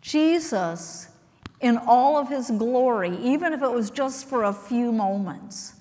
Jesus 0.00 1.08
in 1.60 1.76
all 1.76 2.16
of 2.16 2.28
his 2.28 2.50
glory, 2.50 3.16
even 3.18 3.52
if 3.52 3.62
it 3.62 3.70
was 3.70 3.90
just 3.90 4.28
for 4.28 4.44
a 4.44 4.52
few 4.52 4.92
moments. 4.92 5.74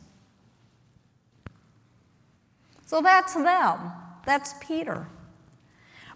So 2.85 3.01
that's 3.01 3.33
them. 3.33 3.91
That's 4.25 4.55
Peter. 4.59 5.07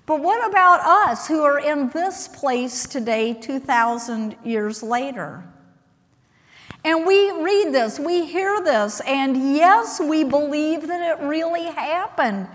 But 0.05 0.21
what 0.21 0.47
about 0.49 0.81
us 0.81 1.27
who 1.27 1.43
are 1.43 1.59
in 1.59 1.89
this 1.89 2.27
place 2.27 2.85
today, 2.85 3.33
2,000 3.33 4.35
years 4.43 4.83
later? 4.83 5.45
And 6.83 7.05
we 7.05 7.31
read 7.31 7.73
this, 7.73 7.97
we 7.97 8.25
hear 8.25 8.61
this, 8.61 8.99
and 9.07 9.55
yes, 9.55 10.01
we 10.01 10.25
believe 10.25 10.87
that 10.87 11.17
it 11.17 11.23
really 11.23 11.63
happened. 11.63 12.49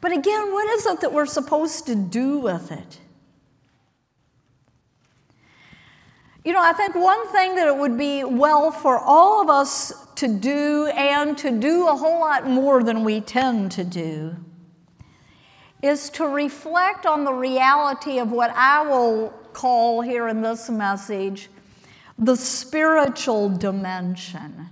But 0.00 0.10
again, 0.10 0.52
what 0.52 0.68
is 0.70 0.86
it 0.86 1.00
that 1.02 1.12
we're 1.12 1.26
supposed 1.26 1.86
to 1.86 1.94
do 1.94 2.38
with 2.38 2.72
it? 2.72 2.98
You 6.44 6.54
know, 6.54 6.62
I 6.62 6.72
think 6.72 6.94
one 6.94 7.28
thing 7.28 7.54
that 7.56 7.66
it 7.66 7.76
would 7.76 7.98
be 7.98 8.24
well 8.24 8.70
for 8.70 8.98
all 8.98 9.42
of 9.42 9.50
us 9.50 9.92
to 10.16 10.26
do 10.26 10.86
and 10.86 11.36
to 11.38 11.50
do 11.50 11.86
a 11.86 11.94
whole 11.94 12.20
lot 12.20 12.46
more 12.46 12.82
than 12.82 13.04
we 13.04 13.20
tend 13.20 13.72
to 13.72 13.84
do 13.84 14.36
is 15.82 16.10
to 16.10 16.26
reflect 16.26 17.06
on 17.06 17.24
the 17.24 17.32
reality 17.32 18.18
of 18.18 18.32
what 18.32 18.50
I 18.54 18.82
will 18.82 19.30
call 19.52 20.00
here 20.00 20.28
in 20.28 20.42
this 20.42 20.70
message 20.70 21.48
the 22.18 22.36
spiritual 22.36 23.48
dimension. 23.48 24.68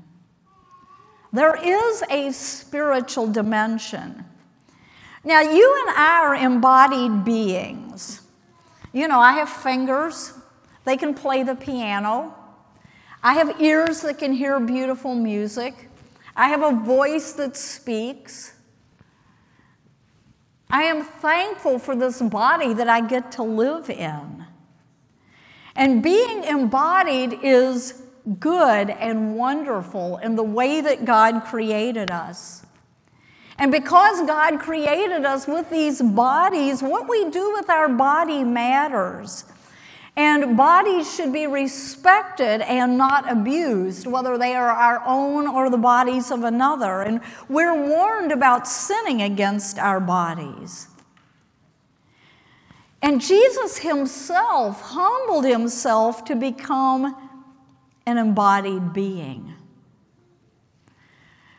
There 1.33 1.57
is 1.57 2.03
a 2.11 2.31
spiritual 2.33 3.27
dimension. 3.27 4.25
Now, 5.25 5.41
you 5.41 5.85
and 5.87 5.97
I 5.97 6.21
are 6.23 6.35
embodied 6.35 7.25
beings. 7.25 8.23
You 8.93 9.09
know, 9.09 9.19
I 9.19 9.33
have 9.33 9.49
fingers, 9.49 10.33
they 10.85 10.97
can 10.97 11.15
play 11.15 11.43
the 11.43 11.55
piano. 11.55 12.35
I 13.23 13.35
have 13.35 13.61
ears 13.61 14.03
that 14.03 14.19
can 14.19 14.33
hear 14.33 14.61
beautiful 14.61 15.15
music. 15.15 15.89
I 16.37 16.49
have 16.49 16.63
a 16.63 16.73
voice 16.73 17.33
that 17.33 17.57
speaks. 17.57 18.55
I 20.71 20.85
am 20.85 21.03
thankful 21.03 21.79
for 21.79 21.97
this 21.97 22.21
body 22.23 22.75
that 22.75 22.89
I 22.89 23.01
get 23.01 23.33
to 23.33 23.43
live 23.43 23.91
in. 23.91 24.45
And 25.75 26.03
being 26.03 26.45
embodied 26.45 27.39
is 27.43 28.03
good 28.39 28.91
and 28.91 29.37
wonderful 29.37 30.19
in 30.19 30.37
the 30.37 30.43
way 30.43 30.81
that 30.81 31.05
God 31.05 31.45
created 31.45 32.11
us. 32.11 32.67
And 33.59 33.73
because 33.73 34.25
God 34.27 34.61
created 34.61 35.25
us 35.25 35.49
with 35.49 35.71
these 35.71 36.01
bodies, 36.01 36.83
what 36.83 37.09
we 37.09 37.31
do 37.31 37.53
with 37.55 37.69
our 37.69 37.89
body 37.89 38.45
matters. 38.45 39.45
And 40.19 40.57
bodies 40.57 41.15
should 41.15 41.33
be 41.33 41.47
respected 41.47 42.61
and 42.63 42.99
not 42.99 43.31
abused, 43.31 44.05
whether 44.05 44.37
they 44.37 44.53
are 44.53 44.69
our 44.69 45.01
own 45.07 45.47
or 45.47 45.71
the 45.71 45.79
bodies 45.79 46.33
of 46.33 46.43
another. 46.43 47.03
And 47.03 47.21
we're 47.49 47.87
warned 47.89 48.33
about 48.33 48.67
sinning 48.67 49.23
against 49.23 49.79
our 49.79 50.01
bodies. 50.01 50.89
And 53.01 53.21
Jesus 53.21 53.79
himself 53.79 54.81
humbled 54.81 55.45
himself 55.45 56.25
to 56.25 56.35
become 56.35 57.15
an 58.05 58.19
embodied 58.19 58.93
being. 58.93 59.55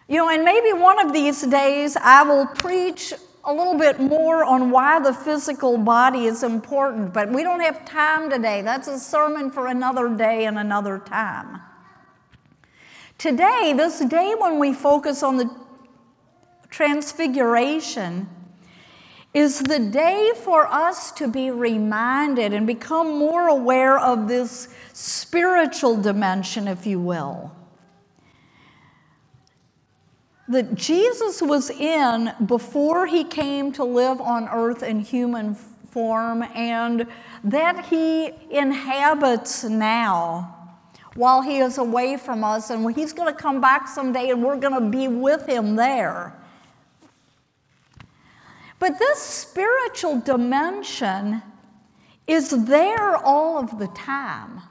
You 0.10 0.18
know, 0.18 0.30
and 0.30 0.44
maybe 0.44 0.74
one 0.74 1.00
of 1.00 1.14
these 1.14 1.44
days 1.44 1.96
I 1.96 2.24
will 2.24 2.48
preach 2.48 3.14
a 3.50 3.54
little 3.54 3.76
bit 3.76 4.00
more 4.00 4.44
on 4.44 4.70
why 4.70 5.00
the 5.00 5.12
physical 5.12 5.76
body 5.76 6.26
is 6.26 6.44
important, 6.44 7.12
but 7.12 7.32
we 7.32 7.42
don't 7.42 7.62
have 7.62 7.84
time 7.84 8.30
today. 8.30 8.62
That's 8.62 8.88
a 8.88 9.00
sermon 9.00 9.50
for 9.50 9.66
another 9.66 10.08
day 10.08 10.46
and 10.46 10.60
another 10.60 11.00
time. 11.00 11.60
Today, 13.18 13.74
this 13.76 14.02
day 14.02 14.36
when 14.38 14.60
we 14.60 14.72
focus 14.72 15.24
on 15.24 15.38
the 15.38 15.50
transfiguration, 16.70 18.30
is 19.34 19.60
the 19.60 19.80
day 19.80 20.32
for 20.44 20.68
us 20.68 21.12
to 21.14 21.28
be 21.28 21.50
reminded 21.50 22.54
and 22.54 22.68
become 22.68 23.18
more 23.18 23.48
aware 23.48 23.98
of 23.98 24.28
this 24.28 24.68
spiritual 24.94 26.00
dimension, 26.00 26.68
if 26.68 26.86
you 26.86 27.00
will 27.00 27.52
that 30.50 30.74
Jesus 30.74 31.42
was 31.44 31.70
in 31.70 32.34
before 32.48 33.06
he 33.06 33.24
came 33.24 33.72
to 33.74 33.84
live 33.84 34.20
on 34.20 34.50
earth 34.50 34.82
in 34.82 35.00
human 35.00 35.54
form 35.54 36.42
and 36.56 37.06
that 37.44 37.86
he 37.86 38.32
inhabits 38.50 39.64
now 39.64 40.56
while 41.14 41.42
he 41.42 41.60
is 41.60 41.78
away 41.78 42.18
from 42.18 42.44
us 42.44 42.72
and 42.72 42.96
he's 42.96 43.14
going 43.14 43.32
to 43.32 43.40
come 43.40 43.62
back 43.62 43.88
someday 43.88 44.32
and 44.32 44.44
we're 44.44 44.58
going 44.58 44.74
to 44.74 44.90
be 44.90 45.08
with 45.08 45.46
him 45.46 45.76
there. 45.76 46.34
But 48.80 48.98
this 48.98 49.20
spiritual 49.20 50.20
dimension 50.22 51.44
is 52.26 52.66
there 52.66 53.18
all 53.18 53.60
of 53.60 53.78
the 53.78 53.88
time. 53.88 54.62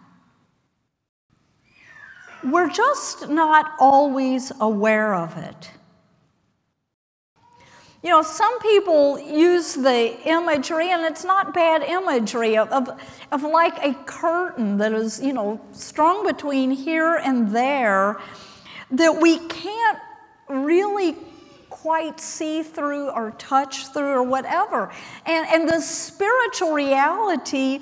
We're 2.44 2.70
just 2.70 3.28
not 3.28 3.72
always 3.78 4.52
aware 4.60 5.14
of 5.14 5.36
it. 5.36 5.70
You 8.02 8.10
know, 8.10 8.22
some 8.22 8.60
people 8.60 9.18
use 9.18 9.74
the 9.74 10.16
imagery, 10.24 10.92
and 10.92 11.02
it's 11.02 11.24
not 11.24 11.52
bad 11.52 11.82
imagery, 11.82 12.56
of, 12.56 12.68
of, 12.70 12.88
of, 13.32 13.42
like 13.42 13.84
a 13.84 13.92
curtain 14.04 14.78
that 14.78 14.92
is, 14.92 15.20
you 15.20 15.32
know, 15.32 15.60
strung 15.72 16.24
between 16.24 16.70
here 16.70 17.16
and 17.16 17.50
there 17.50 18.20
that 18.92 19.20
we 19.20 19.38
can't 19.48 19.98
really 20.48 21.16
quite 21.70 22.20
see 22.20 22.62
through 22.62 23.10
or 23.10 23.32
touch 23.32 23.88
through 23.88 24.12
or 24.12 24.22
whatever. 24.22 24.92
And, 25.26 25.46
and 25.48 25.68
the 25.68 25.80
spiritual 25.80 26.72
reality 26.72 27.80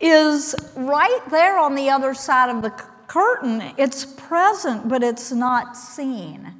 is 0.00 0.56
right 0.76 1.20
there 1.30 1.58
on 1.58 1.76
the 1.76 1.88
other 1.88 2.14
side 2.14 2.50
of 2.50 2.62
the 2.62 2.70
curtain, 3.12 3.74
it's 3.76 4.06
present, 4.06 4.88
but 4.88 5.02
it's 5.02 5.30
not 5.30 5.76
seen. 5.76 6.50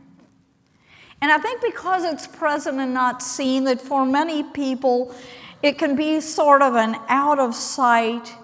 And 1.23 1.33
I 1.33 1.39
think 1.39 1.63
because 1.63 2.05
it's 2.05 2.27
present 2.27 2.79
and 2.79 2.93
not 2.93 3.23
seen, 3.23 3.65
that 3.65 3.81
for 3.81 4.05
many 4.05 4.43
people, 4.43 5.15
it 5.63 5.79
can 5.79 5.97
be 5.97 6.21
sort 6.21 6.61
of 6.61 6.75
an 6.75 6.97
out 7.09 7.39
of 7.39 7.55
sight 7.55 8.35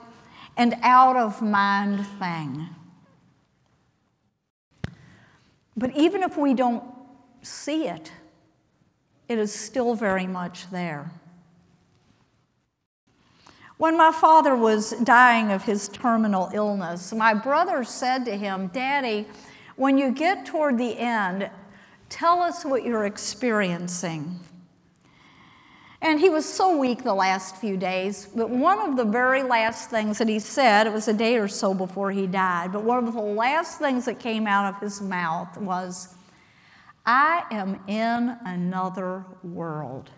and 0.56 0.74
out 0.80 1.16
of 1.16 1.42
mind 1.42 2.06
thing. 2.18 2.70
But 5.76 5.94
even 5.94 6.22
if 6.22 6.38
we 6.38 6.54
don't 6.54 6.84
see 7.42 7.88
it, 7.88 8.10
it 9.28 9.38
is 9.38 9.52
still 9.52 9.94
very 9.94 10.26
much 10.26 10.70
there. 10.70 11.10
When 13.78 13.96
my 13.96 14.10
father 14.10 14.56
was 14.56 14.90
dying 15.04 15.52
of 15.52 15.62
his 15.62 15.88
terminal 15.88 16.50
illness, 16.52 17.12
my 17.12 17.32
brother 17.32 17.84
said 17.84 18.24
to 18.24 18.36
him, 18.36 18.66
Daddy, 18.68 19.26
when 19.76 19.96
you 19.96 20.10
get 20.10 20.44
toward 20.44 20.78
the 20.78 20.98
end, 20.98 21.48
tell 22.08 22.42
us 22.42 22.64
what 22.64 22.84
you're 22.84 23.06
experiencing. 23.06 24.40
And 26.00 26.18
he 26.18 26.28
was 26.28 26.44
so 26.44 26.76
weak 26.76 27.04
the 27.04 27.14
last 27.14 27.56
few 27.56 27.76
days, 27.76 28.28
but 28.34 28.50
one 28.50 28.80
of 28.80 28.96
the 28.96 29.04
very 29.04 29.44
last 29.44 29.90
things 29.90 30.18
that 30.18 30.28
he 30.28 30.40
said, 30.40 30.88
it 30.88 30.92
was 30.92 31.06
a 31.06 31.12
day 31.12 31.36
or 31.36 31.48
so 31.48 31.72
before 31.72 32.10
he 32.10 32.26
died, 32.26 32.72
but 32.72 32.82
one 32.82 33.06
of 33.06 33.14
the 33.14 33.20
last 33.20 33.78
things 33.78 34.04
that 34.06 34.18
came 34.18 34.48
out 34.48 34.74
of 34.74 34.80
his 34.80 35.00
mouth 35.00 35.56
was, 35.56 36.16
I 37.06 37.44
am 37.52 37.80
in 37.86 38.36
another 38.44 39.24
world. 39.44 40.10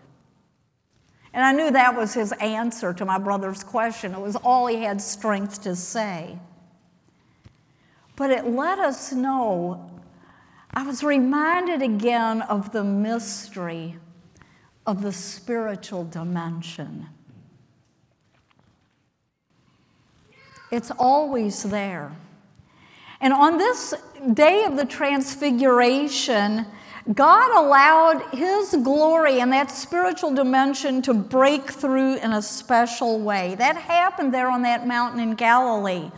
And 1.33 1.45
I 1.45 1.53
knew 1.53 1.71
that 1.71 1.95
was 1.95 2.13
his 2.13 2.33
answer 2.33 2.93
to 2.93 3.05
my 3.05 3.17
brother's 3.17 3.63
question. 3.63 4.13
It 4.13 4.19
was 4.19 4.35
all 4.35 4.67
he 4.67 4.83
had 4.83 5.01
strength 5.01 5.61
to 5.63 5.75
say. 5.75 6.37
But 8.15 8.31
it 8.31 8.45
let 8.45 8.79
us 8.79 9.13
know, 9.13 9.89
I 10.73 10.83
was 10.83 11.03
reminded 11.03 11.81
again 11.81 12.41
of 12.41 12.71
the 12.71 12.83
mystery 12.83 13.97
of 14.85 15.01
the 15.01 15.11
spiritual 15.11 16.03
dimension. 16.03 17.07
It's 20.69 20.91
always 20.91 21.63
there. 21.63 22.11
And 23.19 23.33
on 23.33 23.57
this 23.57 23.93
day 24.33 24.63
of 24.63 24.77
the 24.77 24.85
Transfiguration, 24.85 26.65
God 27.13 27.51
allowed 27.57 28.21
His 28.33 28.75
glory 28.83 29.39
and 29.39 29.51
that 29.53 29.71
spiritual 29.71 30.33
dimension 30.33 31.01
to 31.03 31.13
break 31.13 31.71
through 31.71 32.17
in 32.17 32.31
a 32.31 32.41
special 32.41 33.19
way. 33.19 33.55
That 33.55 33.75
happened 33.75 34.33
there 34.33 34.49
on 34.49 34.61
that 34.63 34.87
mountain 34.87 35.19
in 35.19 35.35
Galilee. 35.35 36.11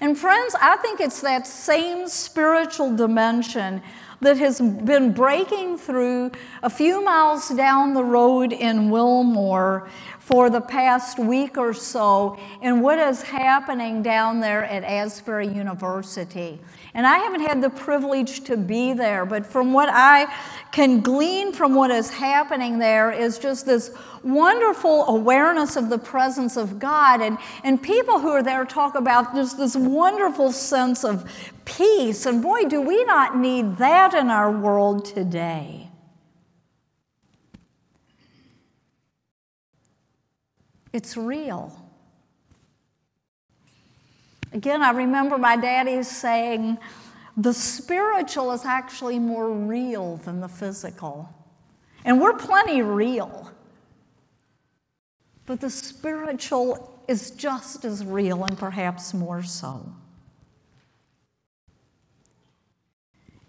And, 0.00 0.16
friends, 0.16 0.56
I 0.60 0.76
think 0.76 0.98
it's 1.00 1.20
that 1.20 1.46
same 1.46 2.08
spiritual 2.08 2.96
dimension 2.96 3.82
that 4.20 4.38
has 4.38 4.60
been 4.60 5.12
breaking 5.12 5.78
through 5.78 6.30
a 6.62 6.70
few 6.70 7.02
miles 7.04 7.48
down 7.50 7.94
the 7.94 8.04
road 8.04 8.52
in 8.52 8.90
Wilmore 8.90 9.88
for 10.18 10.48
the 10.48 10.60
past 10.60 11.18
week 11.18 11.58
or 11.58 11.74
so 11.74 12.38
in 12.62 12.80
what 12.80 12.98
is 12.98 13.22
happening 13.22 14.02
down 14.02 14.40
there 14.40 14.64
at 14.64 14.84
Asbury 14.84 15.48
University. 15.48 16.58
And 16.92 17.06
I 17.06 17.18
haven't 17.18 17.42
had 17.42 17.62
the 17.62 17.70
privilege 17.70 18.42
to 18.44 18.56
be 18.56 18.92
there, 18.92 19.24
but 19.24 19.46
from 19.46 19.72
what 19.72 19.88
I 19.92 20.26
can 20.72 21.00
glean 21.00 21.52
from 21.52 21.74
what 21.74 21.90
is 21.90 22.10
happening 22.10 22.78
there 22.78 23.12
is 23.12 23.38
just 23.38 23.64
this 23.64 23.92
wonderful 24.24 25.06
awareness 25.06 25.76
of 25.76 25.88
the 25.88 25.98
presence 25.98 26.56
of 26.56 26.78
God. 26.80 27.20
And, 27.20 27.38
and 27.62 27.80
people 27.80 28.18
who 28.18 28.30
are 28.30 28.42
there 28.42 28.64
talk 28.64 28.96
about 28.96 29.34
just 29.34 29.56
this 29.56 29.76
wonderful 29.76 30.50
sense 30.50 31.04
of 31.04 31.30
peace. 31.64 32.26
And 32.26 32.42
boy, 32.42 32.64
do 32.64 32.80
we 32.80 33.04
not 33.04 33.36
need 33.36 33.76
that 33.78 34.14
in 34.14 34.28
our 34.28 34.50
world 34.50 35.04
today. 35.04 35.90
It's 40.92 41.16
real. 41.16 41.79
Again, 44.52 44.82
I 44.82 44.90
remember 44.90 45.38
my 45.38 45.56
daddy 45.56 46.02
saying, 46.02 46.78
the 47.36 47.54
spiritual 47.54 48.52
is 48.52 48.64
actually 48.64 49.18
more 49.18 49.50
real 49.50 50.16
than 50.16 50.40
the 50.40 50.48
physical. 50.48 51.28
And 52.04 52.20
we're 52.20 52.34
plenty 52.34 52.82
real. 52.82 53.52
but 55.50 55.60
the 55.60 55.68
spiritual 55.68 57.02
is 57.08 57.32
just 57.32 57.84
as 57.84 58.04
real 58.04 58.44
and 58.44 58.56
perhaps 58.56 59.12
more 59.12 59.42
so. 59.42 59.92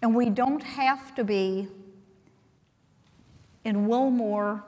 And 0.02 0.12
we 0.12 0.28
don't 0.28 0.64
have 0.64 1.14
to 1.14 1.22
be 1.22 1.68
in 3.64 3.86
Wilmore 3.86 4.64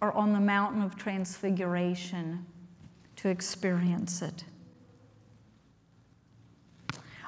or 0.00 0.12
on 0.14 0.32
the 0.32 0.40
mountain 0.40 0.82
of 0.82 0.96
transfiguration 0.96 2.44
to 3.14 3.28
experience 3.28 4.20
it. 4.20 4.42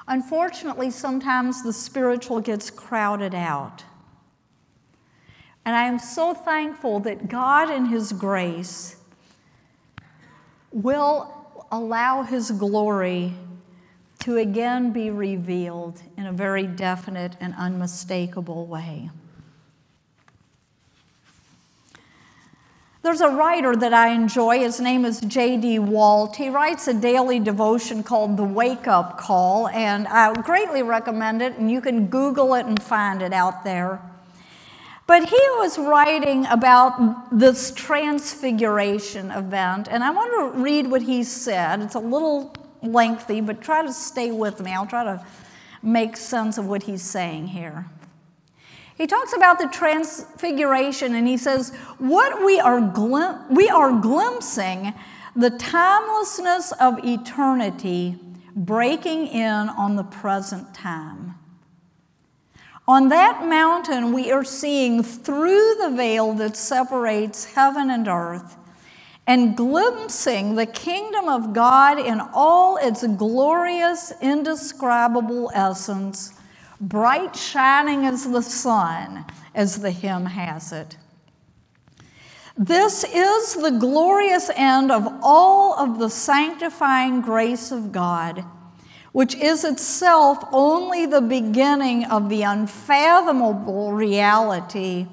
Unfortunately, 0.07 0.89
sometimes 0.89 1.63
the 1.63 1.73
spiritual 1.73 2.41
gets 2.41 2.69
crowded 2.69 3.35
out. 3.35 3.83
And 5.63 5.75
I 5.75 5.83
am 5.83 5.99
so 5.99 6.33
thankful 6.33 6.99
that 7.01 7.27
God, 7.27 7.69
in 7.69 7.85
His 7.85 8.11
grace, 8.11 8.97
will 10.71 11.65
allow 11.71 12.23
His 12.23 12.51
glory 12.51 13.33
to 14.19 14.37
again 14.37 14.91
be 14.91 15.09
revealed 15.09 16.01
in 16.17 16.25
a 16.25 16.31
very 16.31 16.65
definite 16.65 17.35
and 17.39 17.53
unmistakable 17.57 18.65
way. 18.65 19.09
There's 23.03 23.21
a 23.21 23.29
writer 23.29 23.75
that 23.75 23.95
I 23.95 24.09
enjoy. 24.09 24.59
His 24.59 24.79
name 24.79 25.05
is 25.05 25.21
J.D. 25.21 25.79
Walt. 25.79 26.35
He 26.35 26.49
writes 26.49 26.87
a 26.87 26.93
daily 26.93 27.39
devotion 27.39 28.03
called 28.03 28.37
The 28.37 28.43
Wake 28.43 28.87
Up 28.87 29.17
Call, 29.17 29.67
and 29.69 30.07
I 30.07 30.31
greatly 30.43 30.83
recommend 30.83 31.41
it, 31.41 31.57
and 31.57 31.71
you 31.71 31.81
can 31.81 32.07
Google 32.07 32.53
it 32.53 32.67
and 32.67 32.79
find 32.79 33.23
it 33.23 33.33
out 33.33 33.63
there. 33.63 33.99
But 35.07 35.29
he 35.29 35.41
was 35.57 35.79
writing 35.79 36.45
about 36.45 37.37
this 37.37 37.71
transfiguration 37.71 39.31
event, 39.31 39.87
and 39.89 40.03
I 40.03 40.11
want 40.11 40.55
to 40.55 40.61
read 40.61 40.85
what 40.85 41.01
he 41.01 41.23
said. 41.23 41.81
It's 41.81 41.95
a 41.95 41.99
little 41.99 42.53
lengthy, 42.83 43.41
but 43.41 43.61
try 43.61 43.81
to 43.83 43.91
stay 43.91 44.29
with 44.29 44.61
me. 44.61 44.73
I'll 44.73 44.85
try 44.85 45.03
to 45.03 45.25
make 45.81 46.17
sense 46.17 46.59
of 46.59 46.67
what 46.67 46.83
he's 46.83 47.01
saying 47.01 47.47
here. 47.47 47.87
He 49.01 49.07
talks 49.07 49.33
about 49.33 49.57
the 49.57 49.65
transfiguration 49.65 51.15
and 51.15 51.27
he 51.27 51.35
says, 51.35 51.73
What 51.97 52.45
we 52.45 52.59
are, 52.59 52.79
glim- 52.79 53.49
we 53.49 53.67
are 53.67 53.99
glimpsing 53.99 54.93
the 55.35 55.49
timelessness 55.49 56.71
of 56.73 57.03
eternity 57.03 58.19
breaking 58.55 59.25
in 59.25 59.69
on 59.69 59.95
the 59.95 60.03
present 60.03 60.75
time. 60.75 61.33
On 62.87 63.09
that 63.09 63.43
mountain, 63.47 64.13
we 64.13 64.31
are 64.31 64.43
seeing 64.43 65.01
through 65.01 65.77
the 65.81 65.89
veil 65.95 66.33
that 66.33 66.55
separates 66.55 67.45
heaven 67.55 67.89
and 67.89 68.07
earth 68.07 68.55
and 69.25 69.57
glimpsing 69.57 70.53
the 70.53 70.67
kingdom 70.67 71.27
of 71.27 71.53
God 71.53 71.97
in 71.97 72.21
all 72.35 72.77
its 72.77 73.03
glorious, 73.07 74.13
indescribable 74.21 75.49
essence, 75.55 76.33
bright 76.81 77.35
shining 77.35 78.05
as 78.05 78.29
the 78.29 78.41
sun, 78.41 79.25
as 79.55 79.81
the 79.81 79.91
hymn 79.91 80.25
has 80.25 80.73
it. 80.73 80.97
This 82.57 83.03
is 83.03 83.55
the 83.55 83.71
glorious 83.71 84.49
end 84.55 84.91
of 84.91 85.07
all 85.21 85.75
of 85.75 85.99
the 85.99 86.09
sanctifying 86.09 87.21
grace 87.21 87.71
of 87.71 87.91
God, 87.91 88.43
which 89.13 89.35
is 89.35 89.63
itself 89.63 90.43
only 90.51 91.05
the 91.05 91.21
beginning 91.21 92.05
of 92.05 92.29
the 92.29 92.41
unfathomable 92.41 93.93
reality 93.93 95.07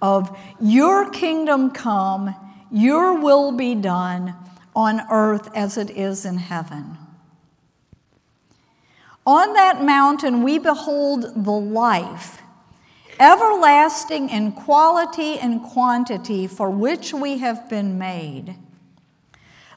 of 0.00 0.38
your 0.60 1.10
kingdom 1.10 1.70
come 1.70 2.34
your 2.70 3.18
will 3.18 3.52
be 3.52 3.74
done 3.74 4.34
on 4.76 5.00
earth 5.10 5.50
as 5.54 5.76
it 5.76 5.90
is 5.90 6.24
in 6.24 6.36
heaven. 6.36 6.98
On 9.28 9.52
that 9.52 9.84
mountain, 9.84 10.42
we 10.42 10.58
behold 10.58 11.44
the 11.44 11.50
life, 11.50 12.40
everlasting 13.20 14.30
in 14.30 14.52
quality 14.52 15.38
and 15.38 15.62
quantity, 15.62 16.46
for 16.46 16.70
which 16.70 17.12
we 17.12 17.36
have 17.36 17.68
been 17.68 17.98
made. 17.98 18.56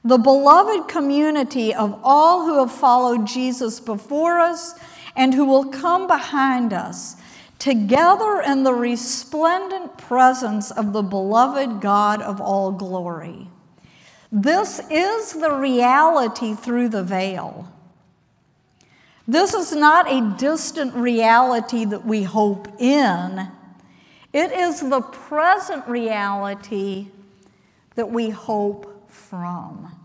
The 0.06 0.18
beloved 0.18 0.88
community 0.88 1.74
of 1.76 2.00
all 2.02 2.46
who 2.46 2.60
have 2.60 2.72
followed 2.72 3.28
Jesus 3.28 3.82
before 3.82 4.40
us 4.40 4.74
and 5.18 5.34
who 5.34 5.44
will 5.44 5.66
come 5.66 6.08
behind 6.08 6.72
us 6.72 7.18
together 7.60 8.42
in 8.48 8.64
the 8.64 8.74
resplendent 8.74 9.98
presence 9.98 10.72
of 10.72 10.94
the 10.94 11.04
beloved 11.04 11.82
God 11.82 12.22
of 12.22 12.40
all 12.40 12.72
glory. 12.72 13.50
This 14.32 14.80
is 14.90 15.34
the 15.34 15.52
reality 15.52 16.56
through 16.56 16.88
the 16.88 17.04
veil. 17.04 17.68
This 19.32 19.54
is 19.54 19.72
not 19.72 20.12
a 20.12 20.36
distant 20.38 20.94
reality 20.94 21.86
that 21.86 22.06
we 22.06 22.24
hope 22.24 22.68
in. 22.82 23.48
It 24.34 24.52
is 24.52 24.82
the 24.82 25.00
present 25.00 25.88
reality 25.88 27.08
that 27.96 28.12
we 28.12 28.30
hope 28.30 29.10
from. 29.10 29.96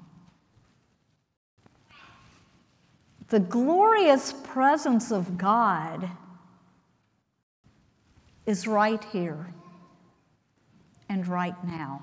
The 3.31 3.41
glorious 3.41 4.33
presence 4.33 5.11
of 5.11 5.37
God 5.37 6.09
is 8.47 8.69
right 8.69 9.03
here 9.07 9.53
and 11.09 11.27
right 11.27 11.65
now. 11.65 12.01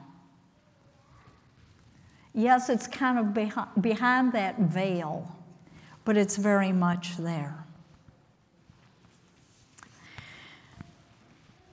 Yes, 2.34 2.68
it's 2.68 2.86
kind 2.86 3.18
of 3.18 3.82
behind 3.82 4.34
that 4.34 4.60
veil, 4.60 5.34
but 6.06 6.18
it's 6.18 6.38
very 6.38 6.72
much 6.72 7.18
there. 7.18 7.66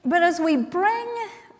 But 0.03 0.23
as 0.23 0.39
we 0.39 0.57
bring 0.57 1.07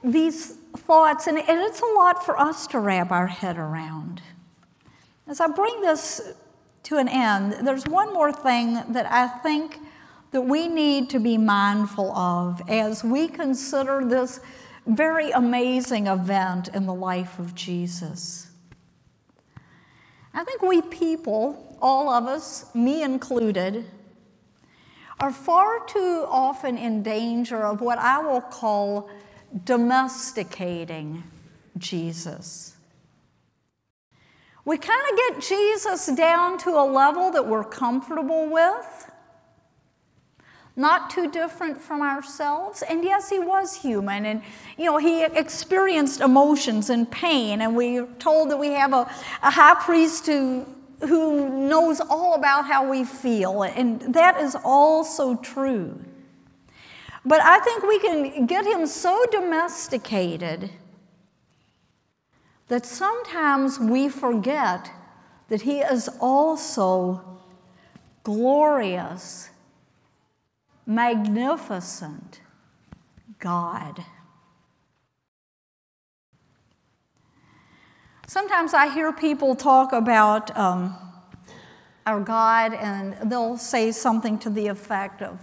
these 0.04 0.56
thoughts, 0.76 1.28
and 1.28 1.38
it's 1.38 1.82
a 1.82 1.94
lot 1.94 2.26
for 2.26 2.40
us 2.40 2.66
to 2.68 2.80
wrap 2.80 3.12
our 3.12 3.28
head 3.28 3.58
around, 3.58 4.22
as 5.28 5.40
I 5.40 5.48
bring 5.48 5.82
this 5.82 6.34
to 6.84 6.98
an 6.98 7.08
end, 7.08 7.66
there's 7.66 7.86
one 7.86 8.12
more 8.14 8.32
thing 8.34 8.74
that 8.90 9.06
I 9.12 9.28
think 9.28 9.78
that 10.32 10.42
we 10.42 10.68
need 10.68 11.10
to 11.12 11.20
be 11.20 11.38
mindful 11.38 12.12
of 12.16 12.62
as 12.70 13.04
we 13.04 13.28
consider 13.28 14.04
this 14.04 14.40
very 14.88 15.30
amazing 15.32 16.08
event 16.08 16.70
in 16.70 16.88
the 16.88 16.94
life 16.94 17.38
of 17.38 17.54
Jesus. 17.54 18.48
I 20.34 20.44
think 20.44 20.62
we 20.62 20.82
people, 20.82 21.71
all 21.82 22.10
of 22.10 22.26
us, 22.26 22.74
me 22.76 23.04
included, 23.04 23.86
are 25.20 25.32
far 25.32 25.86
too 25.86 26.26
often 26.28 26.78
in 26.78 27.04
danger 27.04 27.63
of 27.63 27.82
what 27.82 28.00
I 28.00 28.20
will 28.20 28.41
call 28.41 29.10
domesticating 29.65 31.24
Jesus. 31.78 32.76
We 34.63 34.78
kind 34.78 35.02
of 35.12 35.17
get 35.17 35.41
Jesus 35.41 36.08
down 36.08 36.58
to 36.60 36.70
a 36.70 36.86
level 36.86 37.32
that 37.32 37.48
we're 37.48 37.63
comfortable 37.63 38.50
with 38.50 39.12
not 40.76 41.10
too 41.10 41.30
different 41.30 41.80
from 41.80 42.02
ourselves. 42.02 42.82
And 42.82 43.04
yes, 43.04 43.30
he 43.30 43.39
was 43.39 43.76
human, 43.76 44.26
and 44.26 44.41
you 44.78 44.86
know, 44.86 44.98
he 44.98 45.24
experienced 45.24 46.22
emotions 46.22 46.89
and 46.89 47.10
pain, 47.10 47.62
and 47.62 47.76
we're 47.76 48.08
told 48.20 48.52
that 48.52 48.58
we 48.58 48.70
have 48.70 48.94
a, 48.94 49.10
a 49.44 49.52
high 49.52 49.76
priest 49.76 50.26
who, 50.28 50.65
who 51.02 51.50
knows 51.68 52.00
all 52.00 52.36
about 52.36 52.66
how 52.66 52.90
we 52.90 53.04
feel, 53.04 53.64
and 53.64 54.02
that 54.14 54.40
is 54.40 54.56
all 54.64 55.04
so 55.04 55.36
true. 55.36 56.00
But 57.26 57.42
I 57.42 57.60
think 57.60 57.84
we 57.84 58.00
can 58.00 58.46
get 58.46 58.66
him 58.66 58.88
so 58.88 59.26
domesticated 59.32 60.72
that 62.68 62.86
sometimes 62.86 63.80
we 63.80 64.10
forget 64.10 64.92
that 65.50 65.62
he 65.62 65.80
is 65.80 66.10
also 66.20 67.40
glorious 68.24 69.50
magnificent 70.86 72.42
God. 73.40 74.06
Sometimes 78.32 78.74
I 78.74 78.88
hear 78.88 79.12
people 79.12 79.56
talk 79.56 79.91
about 79.91 80.58
um, 80.58 80.96
our 82.06 82.22
God, 82.22 82.74
and 82.74 83.30
they'll 83.30 83.58
say 83.58 83.91
something 83.91 84.39
to 84.39 84.50
the 84.50 84.67
effect 84.67 85.22
of, 85.22 85.38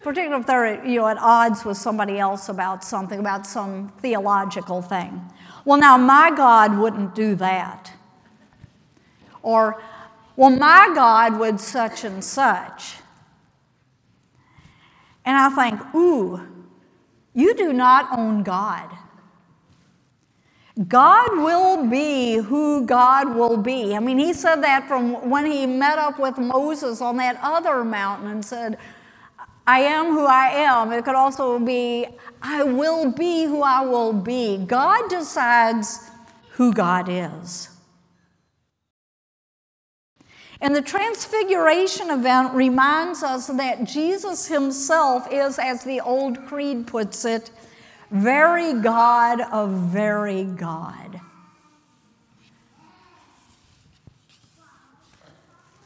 particularly 0.00 0.40
if 0.40 0.46
they're 0.46 0.82
you 0.86 1.00
know, 1.00 1.08
at 1.08 1.18
odds 1.18 1.62
with 1.62 1.76
somebody 1.76 2.18
else 2.18 2.48
about 2.48 2.82
something, 2.82 3.20
about 3.20 3.46
some 3.46 3.92
theological 4.00 4.80
thing. 4.80 5.20
Well, 5.66 5.78
now, 5.78 5.98
my 5.98 6.32
God 6.34 6.78
wouldn't 6.78 7.14
do 7.14 7.34
that. 7.34 7.92
Or, 9.42 9.82
well, 10.36 10.48
my 10.48 10.90
God 10.94 11.38
would 11.38 11.60
such 11.60 12.02
and 12.02 12.24
such. 12.24 12.94
And 15.26 15.36
I 15.36 15.50
think, 15.50 15.94
ooh, 15.94 16.40
you 17.34 17.54
do 17.54 17.74
not 17.74 18.18
own 18.18 18.42
God. 18.42 18.90
God 20.88 21.38
will 21.38 21.86
be 21.86 22.34
who 22.34 22.84
God 22.84 23.34
will 23.34 23.56
be. 23.56 23.96
I 23.96 23.98
mean, 23.98 24.18
he 24.18 24.34
said 24.34 24.56
that 24.56 24.86
from 24.86 25.30
when 25.30 25.46
he 25.46 25.66
met 25.66 25.98
up 25.98 26.18
with 26.18 26.36
Moses 26.36 27.00
on 27.00 27.16
that 27.16 27.38
other 27.42 27.82
mountain 27.82 28.28
and 28.28 28.44
said, 28.44 28.76
I 29.66 29.80
am 29.80 30.06
who 30.12 30.26
I 30.26 30.48
am. 30.48 30.92
It 30.92 31.04
could 31.04 31.14
also 31.14 31.58
be, 31.58 32.06
I 32.42 32.62
will 32.62 33.10
be 33.10 33.44
who 33.44 33.62
I 33.62 33.80
will 33.86 34.12
be. 34.12 34.58
God 34.58 35.08
decides 35.08 36.10
who 36.50 36.74
God 36.74 37.08
is. 37.08 37.70
And 40.60 40.74
the 40.74 40.82
Transfiguration 40.82 42.10
event 42.10 42.54
reminds 42.54 43.22
us 43.22 43.46
that 43.48 43.84
Jesus 43.84 44.46
himself 44.46 45.26
is, 45.30 45.58
as 45.58 45.84
the 45.84 46.00
old 46.00 46.46
creed 46.46 46.86
puts 46.86 47.24
it, 47.24 47.50
very 48.10 48.74
God 48.74 49.40
of 49.40 49.70
very 49.70 50.44
God. 50.44 51.20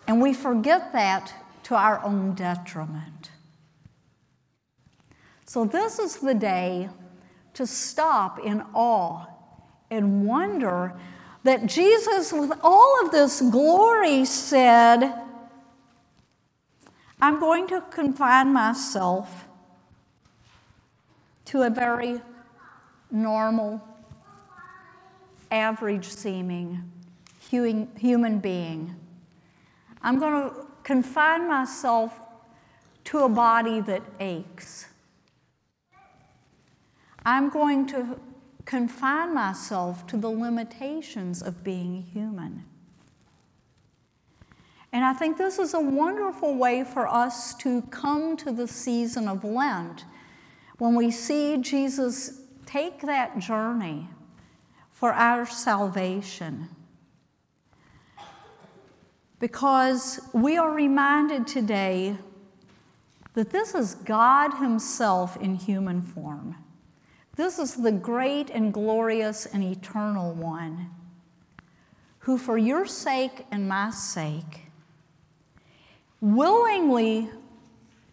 And 0.07 0.21
we 0.21 0.35
forget 0.35 0.93
that 0.93 1.33
to 1.65 1.77
our 1.77 2.05
own 2.05 2.35
detriment. 2.35 3.31
So, 5.47 5.65
this 5.65 5.99
is 5.99 6.17
the 6.17 6.35
day 6.35 6.89
to 7.55 7.67
stop 7.67 8.39
in 8.39 8.63
awe 8.75 9.27
and 9.91 10.27
wonder 10.27 10.95
that 11.43 11.67
Jesus, 11.67 12.33
with 12.33 12.53
all 12.63 13.05
of 13.05 13.13
this 13.13 13.41
glory, 13.41 14.25
said, 14.25 15.13
I'm 17.21 17.39
going 17.39 17.67
to 17.69 17.83
confine 17.91 18.53
myself 18.53 19.47
to 21.47 21.63
a 21.63 21.71
very 21.71 22.21
normal, 23.11 23.83
average 25.51 26.07
seeming 26.07 26.91
human 27.51 28.39
being. 28.39 28.95
I'm 30.03 30.19
going 30.19 30.51
to 30.51 30.67
confine 30.85 31.49
myself 31.49 32.19
to 33.05 33.21
a 33.21 33.29
body 33.29 33.81
that 33.81 34.03
aches. 34.21 34.87
I'm 37.25 37.51
going 37.51 37.87
to 37.89 38.21
confine 38.65 39.35
myself 39.35 40.07
to 40.07 40.17
the 40.17 40.31
limitations 40.31 41.43
of 41.43 41.65
being 41.65 42.03
human. 42.03 42.65
And 44.93 45.05
I 45.05 45.13
think 45.13 45.37
this 45.37 45.59
is 45.59 45.75
a 45.75 45.81
wonderful 45.81 46.55
way 46.55 46.85
for 46.85 47.07
us 47.07 47.55
to 47.57 47.83
come 47.83 48.37
to 48.39 48.53
the 48.53 48.67
season 48.67 49.29
of 49.29 49.45
Lent 49.45 50.05
when 50.81 50.95
we 50.95 51.11
see 51.11 51.59
Jesus 51.59 52.41
take 52.65 53.03
that 53.03 53.39
journey 53.39 54.09
for 54.91 55.13
our 55.13 55.45
salvation. 55.45 56.71
Because 59.39 60.21
we 60.33 60.57
are 60.57 60.71
reminded 60.71 61.47
today 61.47 62.17
that 63.35 63.51
this 63.51 63.75
is 63.75 63.95
God 63.95 64.55
Himself 64.55 65.37
in 65.37 65.55
human 65.55 66.01
form. 66.01 66.57
This 67.37 67.59
is 67.59 67.75
the 67.75 67.93
great 67.93 68.49
and 68.49 68.73
glorious 68.73 69.45
and 69.45 69.63
eternal 69.63 70.33
one 70.33 70.89
who, 72.21 72.39
for 72.39 72.57
your 72.57 72.87
sake 72.87 73.45
and 73.51 73.69
my 73.69 73.91
sake, 73.91 74.63
willingly 76.23 77.29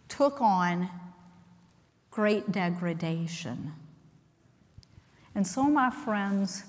took 0.08 0.42
on 0.42 0.90
great 2.18 2.50
degradation. 2.50 3.72
And 5.36 5.46
so, 5.46 5.62
my 5.62 5.88
friends, 5.88 6.64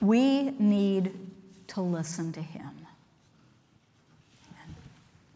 we 0.00 0.50
need 0.58 1.12
to 1.68 1.80
listen 1.80 2.32
to 2.32 2.42
him. 2.42 2.85